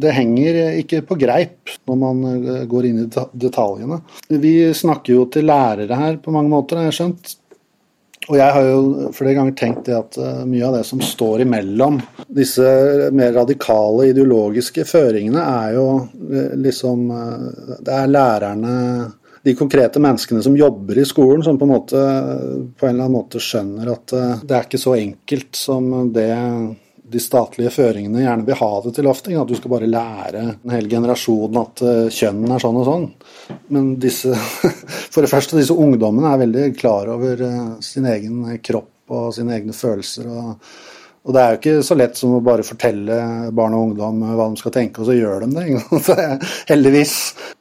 det 0.03 0.15
henger 0.17 0.59
ikke 0.81 1.05
på 1.07 1.15
greip 1.21 1.77
når 1.87 2.01
man 2.01 2.25
eh, 2.33 2.65
går 2.67 2.89
inn 2.89 3.05
i 3.05 3.07
detaljene. 3.07 4.01
Vi 4.35 4.57
snakker 4.75 5.15
jo 5.15 5.29
til 5.31 5.47
lærere 5.47 6.01
her 6.01 6.19
på 6.25 6.35
mange 6.35 6.51
måter, 6.51 6.83
har 6.83 6.91
jeg 6.91 6.99
skjønt. 6.99 7.37
Og 8.25 8.39
jeg 8.39 8.55
har 8.57 8.67
jo 8.67 9.11
flere 9.13 9.35
ganger 9.37 9.57
tenkt 9.59 9.89
det 9.89 9.97
at 9.99 10.17
uh, 10.21 10.45
mye 10.49 10.65
av 10.65 10.79
det 10.79 10.85
som 10.89 11.03
står 11.05 11.45
imellom 11.45 11.99
disse 12.25 12.65
mer 13.13 13.35
radikale 13.37 14.09
ideologiske 14.13 14.87
føringene, 14.89 15.43
er 15.43 15.75
jo 15.77 15.89
uh, 16.07 16.55
liksom 16.57 17.05
uh, 17.13 17.75
Det 17.85 17.99
er 17.99 18.15
lærerne, 18.15 18.77
de 19.45 19.53
konkrete 19.59 20.01
menneskene 20.01 20.41
som 20.41 20.57
jobber 20.57 21.03
i 21.03 21.05
skolen, 21.05 21.43
som 21.45 21.59
på 21.61 21.67
en 21.67 21.75
måte 21.75 22.01
på 22.01 22.87
en 22.87 22.95
eller 22.95 23.05
annen 23.05 23.19
måte 23.19 23.43
skjønner 23.45 23.91
at 23.93 24.15
det 24.41 24.55
er 24.57 24.65
ikke 24.65 24.81
så 24.81 24.95
enkelt 24.97 25.59
som 25.59 25.91
det 26.15 26.31
de 27.05 27.21
statlige 27.21 27.73
føringene 27.75 28.23
gjerne 28.23 28.47
vil 28.47 28.57
ha 28.59 28.71
det 28.85 28.95
til 28.97 29.09
ofte. 29.11 29.35
At 29.37 29.51
du 29.51 29.59
skal 29.59 29.75
bare 29.75 29.91
lære 29.91 30.43
en 30.55 30.73
hel 30.73 30.89
generasjon 30.91 31.61
at 31.61 31.83
kjønnen 31.85 32.47
kjønn 32.47 32.57
er 32.57 32.65
sånn 32.65 32.81
og 32.81 32.89
sånn. 32.89 33.07
Men 33.77 33.93
disse, 34.01 34.33
for 35.13 35.21
det 35.21 35.33
første, 35.33 35.59
disse 35.61 35.77
ungdommene 35.77 36.33
er 36.33 36.43
veldig 36.47 36.67
klar 36.81 37.13
over 37.13 37.45
uh, 37.45 37.77
sin 37.85 38.09
egen 38.09 38.43
kropp 38.65 39.15
og 39.15 39.31
sine 39.37 39.59
egne 39.59 39.77
følelser. 39.77 40.29
og 40.33 40.75
og 41.25 41.33
det 41.33 41.41
er 41.41 41.53
jo 41.55 41.59
ikke 41.61 41.85
så 41.87 41.97
lett 41.97 42.19
som 42.21 42.35
å 42.37 42.43
bare 42.45 42.67
fortelle 42.67 43.15
barn 43.57 43.73
og 43.73 43.87
ungdom 43.87 44.19
hva 44.37 44.45
de 44.53 44.61
skal 44.61 44.75
tenke, 44.75 45.01
og 45.01 45.09
så 45.09 45.15
gjør 45.17 45.47
de 45.47 45.55
det. 45.55 46.27
Heldigvis. 46.71 47.15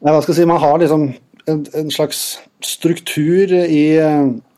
Hva 0.04 0.18
skal 0.20 0.34
jeg 0.34 0.42
si, 0.42 0.48
Man 0.50 0.60
har 0.60 0.82
liksom 0.82 1.06
en, 1.50 1.66
en 1.74 1.92
slags 1.92 2.40
struktur 2.64 3.54
i, 3.54 3.86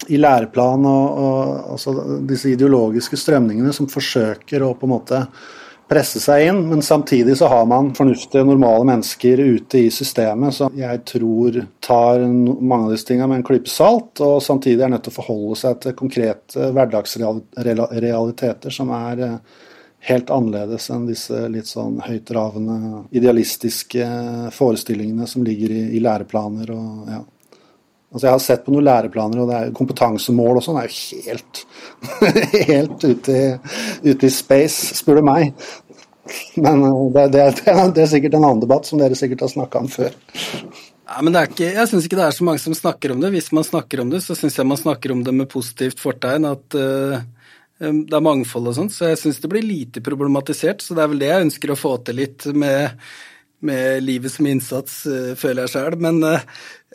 i 0.07 0.17
læreplan 0.21 0.85
og, 0.85 1.19
og 1.25 1.71
altså 1.75 1.93
disse 2.29 2.49
ideologiske 2.53 3.17
strømningene 3.17 3.73
som 3.73 3.89
forsøker 3.91 4.63
å 4.65 4.75
på 4.77 4.85
en 4.87 4.93
måte 4.93 5.21
presse 5.89 6.17
seg 6.21 6.47
inn, 6.47 6.63
men 6.69 6.81
samtidig 6.81 7.37
så 7.37 7.47
har 7.51 7.65
man 7.69 7.95
fornuftige, 7.97 8.43
normale 8.47 8.85
mennesker 8.89 9.37
ute 9.37 9.77
i 9.85 9.91
systemet 9.93 10.53
som 10.57 10.73
jeg 10.77 11.03
tror 11.05 11.65
tar 11.85 12.19
mange 12.25 12.85
av 12.87 12.91
disse 12.95 13.05
tingene 13.11 13.27
med 13.29 13.37
en 13.41 13.45
klype 13.45 13.69
salt, 13.69 14.19
og 14.25 14.43
samtidig 14.43 14.81
er 14.81 14.89
nødt 14.95 15.03
til 15.05 15.13
å 15.13 15.19
forholde 15.19 15.55
seg 15.61 15.73
til 15.83 15.97
konkrete 15.99 16.71
hverdagsrealiteter 16.73 18.71
som 18.73 18.87
er 18.97 19.15
eh, 19.27 19.37
helt 20.05 20.31
annerledes 20.33 20.89
enn 20.93 21.07
disse 21.09 21.45
litt 21.51 21.69
sånn 21.69 21.99
høytravende, 22.05 23.05
idealistiske 23.17 24.09
forestillingene 24.53 25.27
som 25.29 25.45
ligger 25.45 25.73
i, 25.73 25.85
i 25.97 26.03
læreplaner 26.03 26.75
og 26.75 27.13
ja. 27.13 27.23
Altså 28.15 28.27
Jeg 28.29 28.31
har 28.31 28.43
sett 28.45 28.61
på 28.63 28.71
noen 28.71 28.85
læreplaner, 28.87 29.39
og 29.41 29.49
det 29.49 29.55
er 29.57 29.71
kompetansemål 29.75 30.61
og 30.61 30.63
sånn 30.63 30.77
er 30.79 30.85
jo 30.87 31.17
helt, 31.25 31.57
helt 32.69 33.01
ute, 33.03 33.33
i, 33.35 33.49
ute 34.05 34.29
i 34.29 34.31
space, 34.31 34.95
spør 34.95 35.19
du 35.19 35.25
meg. 35.27 35.49
Men 36.55 36.85
eh, 36.85 37.01
det, 37.11 37.25
det, 37.33 37.45
det, 37.65 38.05
er 38.05 38.11
sikkert 38.13 38.37
en 38.37 38.45
annen 38.45 38.63
debatt 38.63 38.87
som 38.87 39.01
dere 39.01 39.17
sikkert 39.19 39.43
har 39.43 39.51
snakka 39.51 39.83
om 39.83 39.91
før. 39.91 40.15
Ja, 41.05 41.19
men 41.21 41.35
ikke, 41.37 41.67
Jeg 41.67 41.89
syns 41.91 42.07
ikke 42.07 42.21
det 42.21 42.29
er 42.29 42.37
så 42.37 42.47
mange 42.47 42.63
som 42.63 42.77
snakker 42.77 43.13
om 43.13 43.19
det. 43.21 43.33
Hvis 43.35 43.51
man 43.51 43.67
snakker 43.67 44.05
om 44.05 44.13
det, 44.13 44.23
så 44.23 44.37
syns 44.37 44.55
jeg 44.57 44.69
man 44.69 44.79
snakker 44.79 45.11
om 45.11 45.25
det 45.25 45.35
med 45.35 45.51
positivt 45.51 45.99
fortegn. 46.01 46.47
At 46.49 46.77
uh, 46.79 47.19
det 47.79 48.15
er 48.15 48.23
mangfold 48.23 48.71
og 48.71 48.75
sånn, 48.77 48.91
Så 48.93 49.09
jeg 49.09 49.19
syns 49.19 49.41
det 49.43 49.51
blir 49.51 49.65
lite 49.65 50.03
problematisert. 50.03 50.83
Så 50.83 50.95
det 50.95 51.03
er 51.03 51.09
vel 51.11 51.23
det 51.23 51.31
jeg 51.31 51.47
ønsker 51.49 51.73
å 51.73 51.79
få 51.79 51.97
til 52.07 52.21
litt 52.23 52.47
med 52.55 53.01
med 53.65 54.03
livet 54.03 54.29
som 54.29 54.45
innsats, 54.45 55.05
uh, 55.09 55.31
føler 55.39 55.65
jeg 55.65 55.73
sjøl. 55.73 55.97
Men 56.03 56.19
uh, 56.21 56.41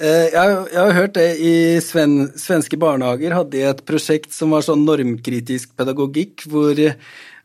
jeg, 0.01 0.31
jeg, 0.31 0.79
har 0.79 0.97
hørt 0.97 1.16
det 1.16 1.29
i 1.43 1.55
sven, 1.85 2.31
svenske 2.38 2.79
barnehager 2.81 3.35
hadde 3.35 3.57
de 3.57 3.64
et 3.66 3.83
prosjekt 3.88 4.35
som 4.37 4.55
var 4.55 4.62
sånn 4.66 4.85
normkritisk 4.87 5.75
pedagogikk, 5.79 6.47
hvor 6.53 6.79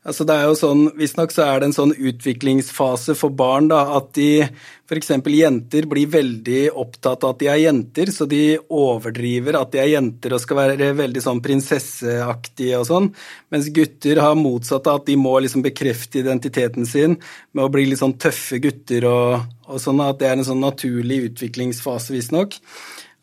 Altså 0.06 0.22
det 0.22 0.34
er 0.38 0.44
jo 0.46 0.54
sånn, 0.54 0.82
Visstnok 0.94 1.32
så 1.34 1.42
er 1.48 1.58
det 1.58 1.66
en 1.66 1.74
sånn 1.74 1.92
utviklingsfase 1.96 3.16
for 3.18 3.34
barn 3.34 3.66
da, 3.72 3.80
at 3.96 4.12
de 4.14 4.44
f.eks. 4.86 5.08
jenter 5.34 5.88
blir 5.90 6.06
veldig 6.12 6.60
opptatt 6.78 7.24
av 7.26 7.34
at 7.34 7.40
de 7.40 7.48
er 7.50 7.58
jenter, 7.64 8.12
så 8.14 8.28
de 8.30 8.54
overdriver 8.70 9.58
at 9.58 9.72
de 9.74 9.80
er 9.82 9.90
jenter 9.96 10.36
og 10.36 10.42
skal 10.44 10.60
være 10.60 10.92
veldig 11.00 11.22
sånn 11.24 11.42
prinsesseaktige 11.42 12.78
og 12.78 12.86
sånn, 12.86 13.08
mens 13.50 13.72
gutter 13.74 14.22
har 14.22 14.38
motsatt 14.38 14.86
av 14.86 15.00
at 15.00 15.08
de 15.10 15.18
må 15.18 15.34
liksom 15.42 15.66
bekrefte 15.66 16.22
identiteten 16.22 16.86
sin 16.86 17.18
med 17.50 17.66
å 17.66 17.72
bli 17.74 17.88
litt 17.90 18.02
sånn 18.04 18.14
tøffe 18.22 18.62
gutter 18.62 19.08
og, 19.10 19.48
og 19.66 19.82
sånn, 19.82 20.04
at 20.06 20.22
det 20.22 20.30
er 20.30 20.38
en 20.38 20.46
sånn 20.46 20.62
naturlig 20.62 21.24
utviklingsfase, 21.32 22.14
visstnok. 22.14 22.54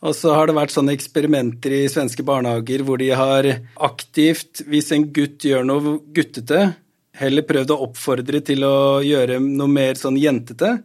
Og 0.04 0.16
så 0.18 0.34
har 0.36 0.50
det 0.50 0.56
vært 0.58 0.74
sånne 0.74 0.94
eksperimenter 0.98 1.78
i 1.78 1.84
svenske 1.92 2.26
barnehager 2.28 2.84
hvor 2.84 3.00
de 3.00 3.10
har 3.16 3.48
aktivt, 3.88 4.66
hvis 4.68 4.92
en 4.96 5.08
gutt 5.16 5.46
gjør 5.48 5.64
noe 5.68 5.98
guttete, 6.16 6.74
heller 7.20 7.46
prøvd 7.48 7.72
å 7.72 7.82
oppfordre 7.86 8.42
til 8.44 8.66
å 8.68 8.76
gjøre 9.06 9.40
noe 9.44 9.72
mer 9.72 10.00
sånn 10.00 10.18
jentete. 10.20 10.76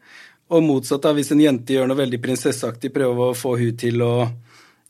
Og 0.54 0.62
motsatt 0.64 1.08
av 1.08 1.18
hvis 1.18 1.32
en 1.34 1.42
jente 1.42 1.74
gjør 1.74 1.90
noe 1.90 1.98
veldig 1.98 2.20
prinsesseaktig, 2.22 2.92
prøve 2.94 3.30
å 3.30 3.36
få 3.36 3.56
hun 3.60 3.74
til 3.80 4.04
å 4.04 4.12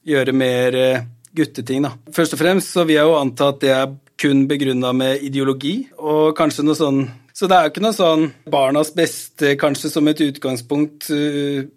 gjøre 0.09 0.35
mer 0.37 0.77
eh, 0.79 1.07
gutteting, 1.35 1.87
da. 1.87 1.95
Først 2.15 2.37
og 2.37 2.43
fremst 2.43 2.75
så 2.75 2.85
vil 2.87 2.99
jeg 2.99 3.09
jo 3.09 3.17
anta 3.19 3.51
at 3.53 3.65
det 3.65 3.73
er 3.75 3.97
kun 4.19 4.45
begrunna 4.51 4.93
med 4.97 5.25
ideologi, 5.25 5.81
og 5.99 6.37
kanskje 6.39 6.67
noe 6.67 6.79
sånn 6.79 7.09
Så 7.39 7.47
det 7.47 7.55
er 7.55 7.67
jo 7.67 7.71
ikke 7.71 7.83
noe 7.85 7.95
sånn 7.95 8.25
barnas 8.51 8.89
beste 8.91 9.53
kanskje 9.61 9.93
som 9.93 10.09
et 10.11 10.23
utgangspunkt 10.25 11.07
eh, 11.15 11.69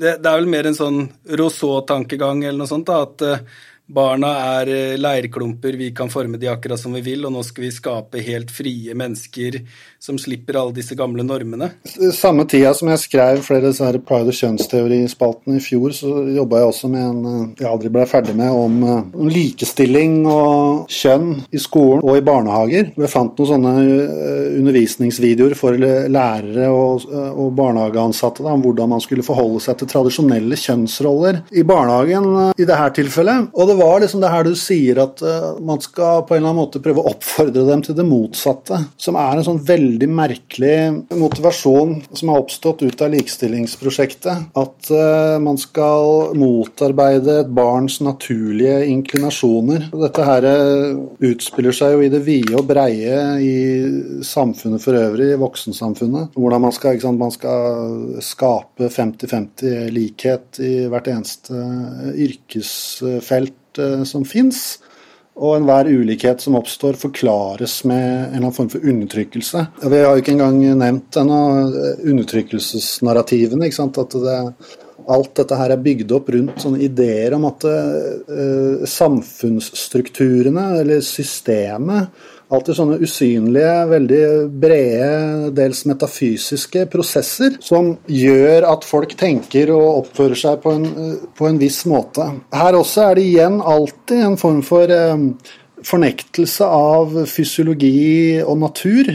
det, 0.00 0.16
det, 0.22 0.30
er 0.30 0.38
vel 0.40 0.48
mer 0.50 0.68
en 0.70 0.76
sånn 0.76 1.00
Rousseau-tankegang 1.38 2.44
eller 2.44 2.62
noe 2.62 2.70
sånt, 2.70 2.88
da, 2.88 3.02
at 3.04 3.24
uh, 3.26 3.60
barna 3.94 4.32
er 4.60 4.72
uh, 4.72 4.98
leirklumper, 5.00 5.78
vi 5.80 5.90
kan 5.96 6.12
forme 6.12 6.40
de 6.40 6.50
akkurat 6.50 6.80
som 6.80 6.94
vi 6.96 7.04
vil, 7.12 7.26
og 7.26 7.34
nå 7.34 7.44
skal 7.46 7.66
vi 7.66 7.72
skape 7.74 8.24
helt 8.26 8.52
frie 8.54 8.96
mennesker 8.96 9.60
som 10.00 10.18
slipper 10.18 10.56
alle 10.56 10.72
disse 10.72 10.96
gamle 10.96 11.24
normene. 11.26 11.70
Samme 12.16 12.46
tida 12.48 12.72
som 12.76 12.88
jeg 12.88 13.02
skrev 13.02 13.42
flere 13.44 13.68
disse 13.68 13.84
pride- 14.08 14.32
og 14.32 14.36
kjønnsteorispaltene 14.36 15.58
i 15.58 15.64
fjor, 15.64 15.92
så 15.92 16.12
jobba 16.32 16.62
jeg 16.62 16.70
også 16.70 16.90
med 16.92 17.04
en 17.04 17.26
eh, 17.30 17.42
jeg 17.60 17.68
aldri 17.68 17.92
ble 17.92 18.06
ferdig 18.08 18.34
med, 18.38 18.48
om, 18.48 18.78
eh, 18.80 19.26
likestilling 19.30 20.22
og 20.30 20.88
kjønn 20.88 21.34
i 21.52 21.60
skolen 21.60 22.04
og 22.04 22.16
i 22.16 22.24
barnehager. 22.24 22.92
Jeg 22.96 23.12
fant 23.12 23.36
noen 23.36 23.50
sånne 23.50 23.74
eh, 23.84 24.56
undervisningsvideoer 24.60 25.56
for 25.58 25.76
lærere 25.76 26.70
og, 26.72 27.04
og 27.10 27.52
barnehageansatte 27.58 28.46
da, 28.46 28.54
om 28.56 28.64
hvordan 28.64 28.94
man 28.94 29.04
skulle 29.04 29.26
forholde 29.26 29.60
seg 29.64 29.80
til 29.80 29.90
tradisjonelle 29.90 30.56
kjønnsroller 30.60 31.42
i 31.52 31.66
barnehagen 31.66 32.30
i 32.56 32.64
dette 32.64 32.88
tilfellet. 32.96 33.50
Og 33.52 33.68
det 33.68 33.76
var 33.80 34.04
liksom 34.04 34.22
det 34.22 34.30
her 34.32 34.46
du 34.46 34.54
sier, 34.58 35.00
at 35.02 35.22
man 35.64 35.80
skal 35.82 36.24
på 36.28 36.36
en 36.36 36.42
eller 36.42 36.52
annen 36.52 36.62
måte 36.62 36.82
prøve 36.84 37.02
å 37.02 37.14
oppfordre 37.14 37.66
dem 37.68 37.82
til 37.84 37.96
det 37.98 38.06
motsatte, 38.06 38.78
som 39.00 39.18
er 39.20 39.38
en 39.40 39.46
sånn 39.46 39.62
veldig 39.66 40.08
merkelig 40.12 40.76
motivasjon 41.16 41.96
som 42.16 42.32
har 42.32 42.42
oppstått 42.42 42.84
ut 42.84 43.02
av 43.02 43.12
likestillingsprosjektet. 43.14 44.50
At 44.58 44.90
uh, 44.92 45.36
man 45.42 45.58
skal 45.60 46.34
motarbeide 46.38 47.40
et 47.44 47.52
barns 47.54 48.00
naturlige 48.04 48.80
inklinasjoner. 48.90 49.88
Dette 49.94 50.26
her 50.26 50.46
eh, 50.48 50.98
utspiller 51.30 51.74
seg 51.76 51.94
jo 51.94 52.04
i 52.04 52.10
det 52.12 52.22
vide 52.26 52.56
og 52.58 52.66
breie 52.68 53.20
i 53.44 53.54
samfunnet 54.26 54.82
for 54.82 54.98
øvrig, 54.98 55.32
i 55.34 55.40
voksensamfunnet. 55.40 56.36
Hvordan 56.38 56.64
man 56.66 56.74
skal, 56.76 57.00
sant, 57.02 57.20
man 57.20 57.34
skal 57.34 58.20
skape 58.24 58.90
50-50 58.90 59.90
likhet 59.94 60.60
i 60.64 60.74
hvert 60.90 61.10
eneste 61.12 61.64
yrkesfelt 62.26 63.56
uh, 63.78 64.02
som 64.08 64.24
fins. 64.26 64.80
Og 65.40 65.54
enhver 65.56 65.88
ulikhet 65.88 66.42
som 66.42 66.56
oppstår, 66.58 66.98
forklares 67.00 67.78
med 67.88 68.02
en 68.02 68.24
eller 68.26 68.42
annen 68.42 68.56
form 68.56 68.68
for 68.72 68.84
undertrykkelse. 68.84 69.62
Vi 69.86 70.00
har 70.02 70.12
jo 70.12 70.20
ikke 70.20 70.34
engang 70.34 70.58
nevnt 70.76 71.16
ennå 71.16 71.38
eh, 71.62 72.02
undertrykkelsesnarrativene. 72.12 73.70
At 73.70 74.16
det, 74.20 74.34
alt 75.14 75.32
dette 75.38 75.56
her 75.56 75.72
er 75.72 75.80
bygd 75.86 76.12
opp 76.18 76.28
rundt 76.34 76.60
sånne 76.60 76.82
ideer 76.84 77.38
om 77.38 77.46
at 77.48 77.64
uh, 77.64 78.84
samfunnsstrukturene, 78.84 80.66
eller 80.82 81.00
systemet, 81.06 82.10
alltid 82.50 82.76
sånne 82.76 82.98
usynlige, 83.04 83.74
veldig 83.90 84.24
brede, 84.62 85.50
dels 85.54 85.84
metafysiske 85.88 86.84
prosesser 86.90 87.56
som 87.62 87.92
gjør 88.10 88.66
at 88.72 88.86
folk 88.86 89.14
tenker 89.18 89.70
og 89.74 90.04
oppfører 90.04 90.42
seg 90.42 90.60
på 90.64 90.74
en, 90.74 91.16
på 91.38 91.48
en 91.48 91.60
viss 91.60 91.84
måte. 91.90 92.26
Her 92.54 92.78
også 92.78 93.08
er 93.08 93.18
det 93.18 93.26
igjen 93.28 93.60
alltid 93.62 94.26
en 94.26 94.38
form 94.40 94.62
for 94.66 94.90
eh, 94.90 95.26
fornektelse 95.86 96.66
av 96.66 97.14
fysiologi 97.30 98.40
og 98.42 98.58
natur. 98.66 99.14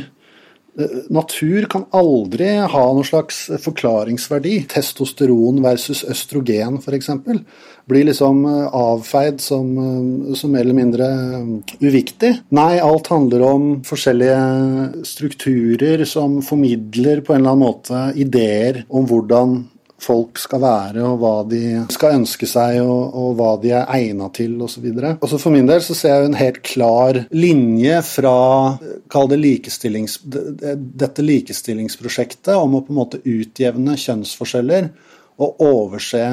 Eh, 0.78 1.06
natur 1.10 1.66
kan 1.72 1.86
aldri 1.96 2.50
ha 2.60 2.84
noen 2.92 3.08
slags 3.08 3.46
forklaringsverdi. 3.64 4.58
Testosteron 4.72 5.62
versus 5.64 6.04
østrogen, 6.04 6.82
f.eks. 6.84 7.12
Blir 7.88 8.08
liksom 8.10 8.42
eh, 8.50 8.66
avfeid 8.76 9.40
som, 9.44 9.70
eh, 9.80 10.34
som, 10.36 10.52
mer 10.52 10.66
eller 10.66 10.78
mindre 10.78 11.08
uviktig. 11.80 12.34
Nei, 12.56 12.74
alt 12.84 13.08
handler 13.14 13.46
om 13.48 13.70
forskjellige 13.88 15.06
strukturer 15.08 16.04
som 16.10 16.42
formidler 16.44 17.24
på 17.24 17.36
en 17.36 17.44
eller 17.44 17.56
annen 17.56 17.64
måte 17.64 18.04
ideer 18.20 18.84
om 18.90 19.08
hvordan 19.08 19.62
folk 20.06 20.40
skal 20.42 20.62
være, 20.64 21.04
og 21.06 21.20
hva 21.22 21.34
de 21.50 21.62
skal 21.94 22.20
ønske 22.20 22.48
seg, 22.50 22.80
og, 22.84 23.16
og 23.18 23.36
hva 23.40 23.52
de 23.62 23.72
er 23.76 23.90
egna 23.98 24.30
til, 24.36 24.56
osv. 24.62 24.86
For 25.26 25.54
min 25.54 25.70
del 25.70 25.82
så 25.86 25.98
ser 25.98 26.16
jeg 26.16 26.30
en 26.30 26.40
helt 26.40 26.62
klar 26.66 27.22
linje 27.36 28.02
fra 28.08 28.36
kall 29.12 29.32
det 29.32 29.40
likestillings, 29.42 30.20
dette 30.26 31.26
likestillingsprosjektet 31.26 32.54
om 32.56 32.78
å 32.78 32.84
på 32.86 32.94
en 32.94 33.02
måte 33.02 33.24
utjevne 33.24 33.98
kjønnsforskjeller 34.00 34.92
og 35.42 35.66
overse 35.66 36.24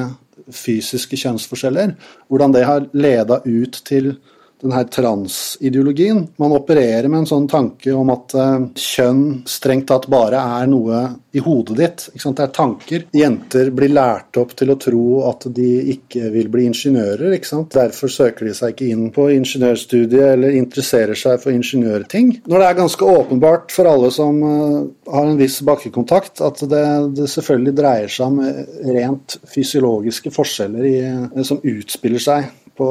fysiske 0.52 1.18
kjønnsforskjeller. 1.18 1.96
Hvordan 2.30 2.54
det 2.54 2.66
har 2.68 2.86
leda 2.96 3.42
ut 3.44 3.82
til 3.88 4.14
den 4.62 4.72
her 4.72 4.84
transideologien. 4.84 6.28
Man 6.36 6.54
opererer 6.54 7.08
med 7.08 7.22
en 7.22 7.28
sånn 7.28 7.48
tanke 7.50 7.94
om 7.96 8.12
at 8.14 8.34
uh, 8.38 8.68
kjønn 8.78 9.42
strengt 9.48 9.88
tatt 9.90 10.08
bare 10.12 10.40
er 10.60 10.70
noe 10.70 11.02
i 11.32 11.42
hodet 11.42 11.78
ditt. 11.78 12.04
Det 12.14 12.44
er 12.44 12.52
tanker. 12.54 13.06
Jenter 13.16 13.72
blir 13.74 13.92
lært 13.92 14.38
opp 14.40 14.54
til 14.58 14.72
å 14.72 14.78
tro 14.80 15.06
at 15.30 15.48
de 15.54 15.68
ikke 15.96 16.30
vil 16.34 16.50
bli 16.52 16.68
ingeniører. 16.70 17.34
Derfor 17.72 18.12
søker 18.12 18.48
de 18.48 18.54
seg 18.56 18.74
ikke 18.74 18.90
inn 18.92 19.08
på 19.14 19.28
ingeniørstudiet 19.34 20.34
eller 20.36 20.58
interesserer 20.58 21.18
seg 21.18 21.40
for 21.42 21.54
ingeniørting. 21.54 22.36
Når 22.46 22.62
det 22.62 22.70
er 22.70 22.80
ganske 22.82 23.12
åpenbart 23.16 23.74
for 23.74 23.90
alle 23.90 24.12
som 24.14 24.40
uh, 24.46 24.80
har 25.12 25.28
en 25.28 25.40
viss 25.40 25.58
bakkekontakt, 25.66 26.44
at 26.44 26.62
det, 26.70 26.84
det, 27.18 27.28
selvfølgelig 27.32 27.76
dreier 27.78 28.12
seg 28.12 28.28
om 28.28 28.40
rent 28.94 29.38
fysiologiske 29.50 30.32
forskjeller 30.34 30.86
i, 30.86 30.98
som 31.46 31.62
utspiller 31.62 32.22
seg 32.22 32.50
på 32.78 32.88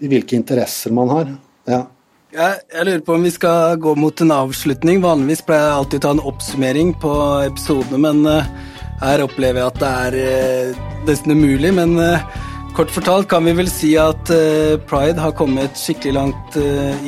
hvilke 0.00 0.38
interesser 0.38 0.94
man 0.94 1.10
har. 1.12 1.32
Ja. 1.70 1.84
Jeg, 2.30 2.60
jeg, 2.70 2.86
lurer 2.86 3.00
på 3.02 3.14
om 3.16 3.24
vi 3.26 3.30
skal 3.34 3.78
gå 3.82 3.96
mot 3.98 4.20
en 4.22 4.30
avslutning. 4.30 5.00
Vanligvis 5.02 5.40
pleier 5.48 5.64
jeg 5.66 5.78
alltid 5.80 5.98
å 5.98 6.04
ta 6.04 6.10
en 6.14 6.28
oppsummering 6.30 6.92
på 7.02 7.14
episodene, 7.48 7.98
men 8.04 8.20
uh, 8.22 8.76
her 9.00 9.24
opplever 9.24 9.58
jeg 9.58 9.72
at 9.72 9.80
det 9.80 9.88
er 10.04 10.18
uh, 10.20 10.84
nesten 11.08 11.34
umulig. 11.34 11.72
Men 11.74 11.96
uh, 11.98 12.22
kort 12.76 12.94
fortalt 12.94 13.26
kan 13.32 13.48
vi 13.50 13.56
vel 13.58 13.66
si 13.66 13.96
at 13.98 14.30
pride 14.86 15.18
har 15.18 15.34
kommet 15.34 15.74
skikkelig 15.74 16.14
langt 16.14 16.60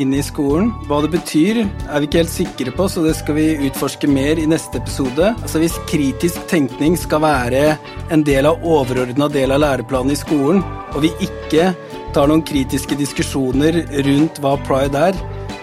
inn 0.02 0.10
i 0.10 0.24
skolen. 0.26 0.72
Hva 0.90 0.98
det 1.04 1.12
betyr, 1.14 1.62
er 1.62 2.02
vi 2.02 2.10
ikke 2.10 2.24
helt 2.24 2.34
sikre 2.34 2.74
på, 2.74 2.88
så 2.90 3.06
det 3.06 3.14
skal 3.20 3.38
vi 3.38 3.46
utforske 3.68 4.10
mer 4.10 4.42
i 4.42 4.48
neste 4.50 4.82
episode. 4.82 5.30
Altså 5.38 5.62
Hvis 5.62 5.78
kritisk 5.86 6.42
tenkning 6.50 6.98
skal 6.98 7.22
være 7.22 7.62
en 8.10 8.26
del 8.26 8.50
av 8.50 8.66
overordna 8.66 9.30
del 9.30 9.54
av 9.54 9.62
læreplanen 9.62 10.16
i 10.16 10.18
skolen, 10.18 10.66
og 10.92 11.06
vi 11.06 11.14
ikke 11.30 11.70
tar 12.12 12.28
noen 12.28 12.42
kritiske 12.44 12.96
diskusjoner 12.98 13.78
rundt 14.04 14.40
hva 14.44 14.56
pride 14.66 15.00
er, 15.08 15.16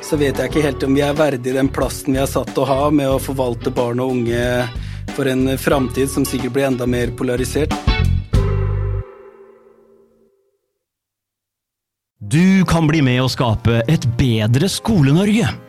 så 0.05 0.17
vet 0.17 0.39
jeg 0.39 0.49
ikke 0.49 0.63
helt 0.65 0.85
om 0.87 0.95
vi 0.97 1.03
er 1.05 1.17
verdig 1.17 1.53
den 1.53 1.69
plassen 1.69 2.15
vi 2.15 2.21
har 2.21 2.29
satt 2.29 2.57
å 2.57 2.65
ha 2.65 2.89
med 2.89 3.09
å 3.11 3.21
forvalte 3.21 3.73
barn 3.73 4.01
og 4.01 4.15
unge 4.15 4.43
for 5.13 5.29
en 5.29 5.45
framtid 5.61 6.09
som 6.09 6.25
sikkert 6.25 6.55
blir 6.55 6.69
enda 6.71 6.89
mer 6.89 7.13
polarisert. 7.17 7.75
Du 12.19 12.65
kan 12.69 12.89
bli 12.89 13.01
med 13.05 13.21
å 13.23 13.29
skape 13.31 13.83
et 13.89 14.05
bedre 14.17 14.69
Skole-Norge. 14.69 15.68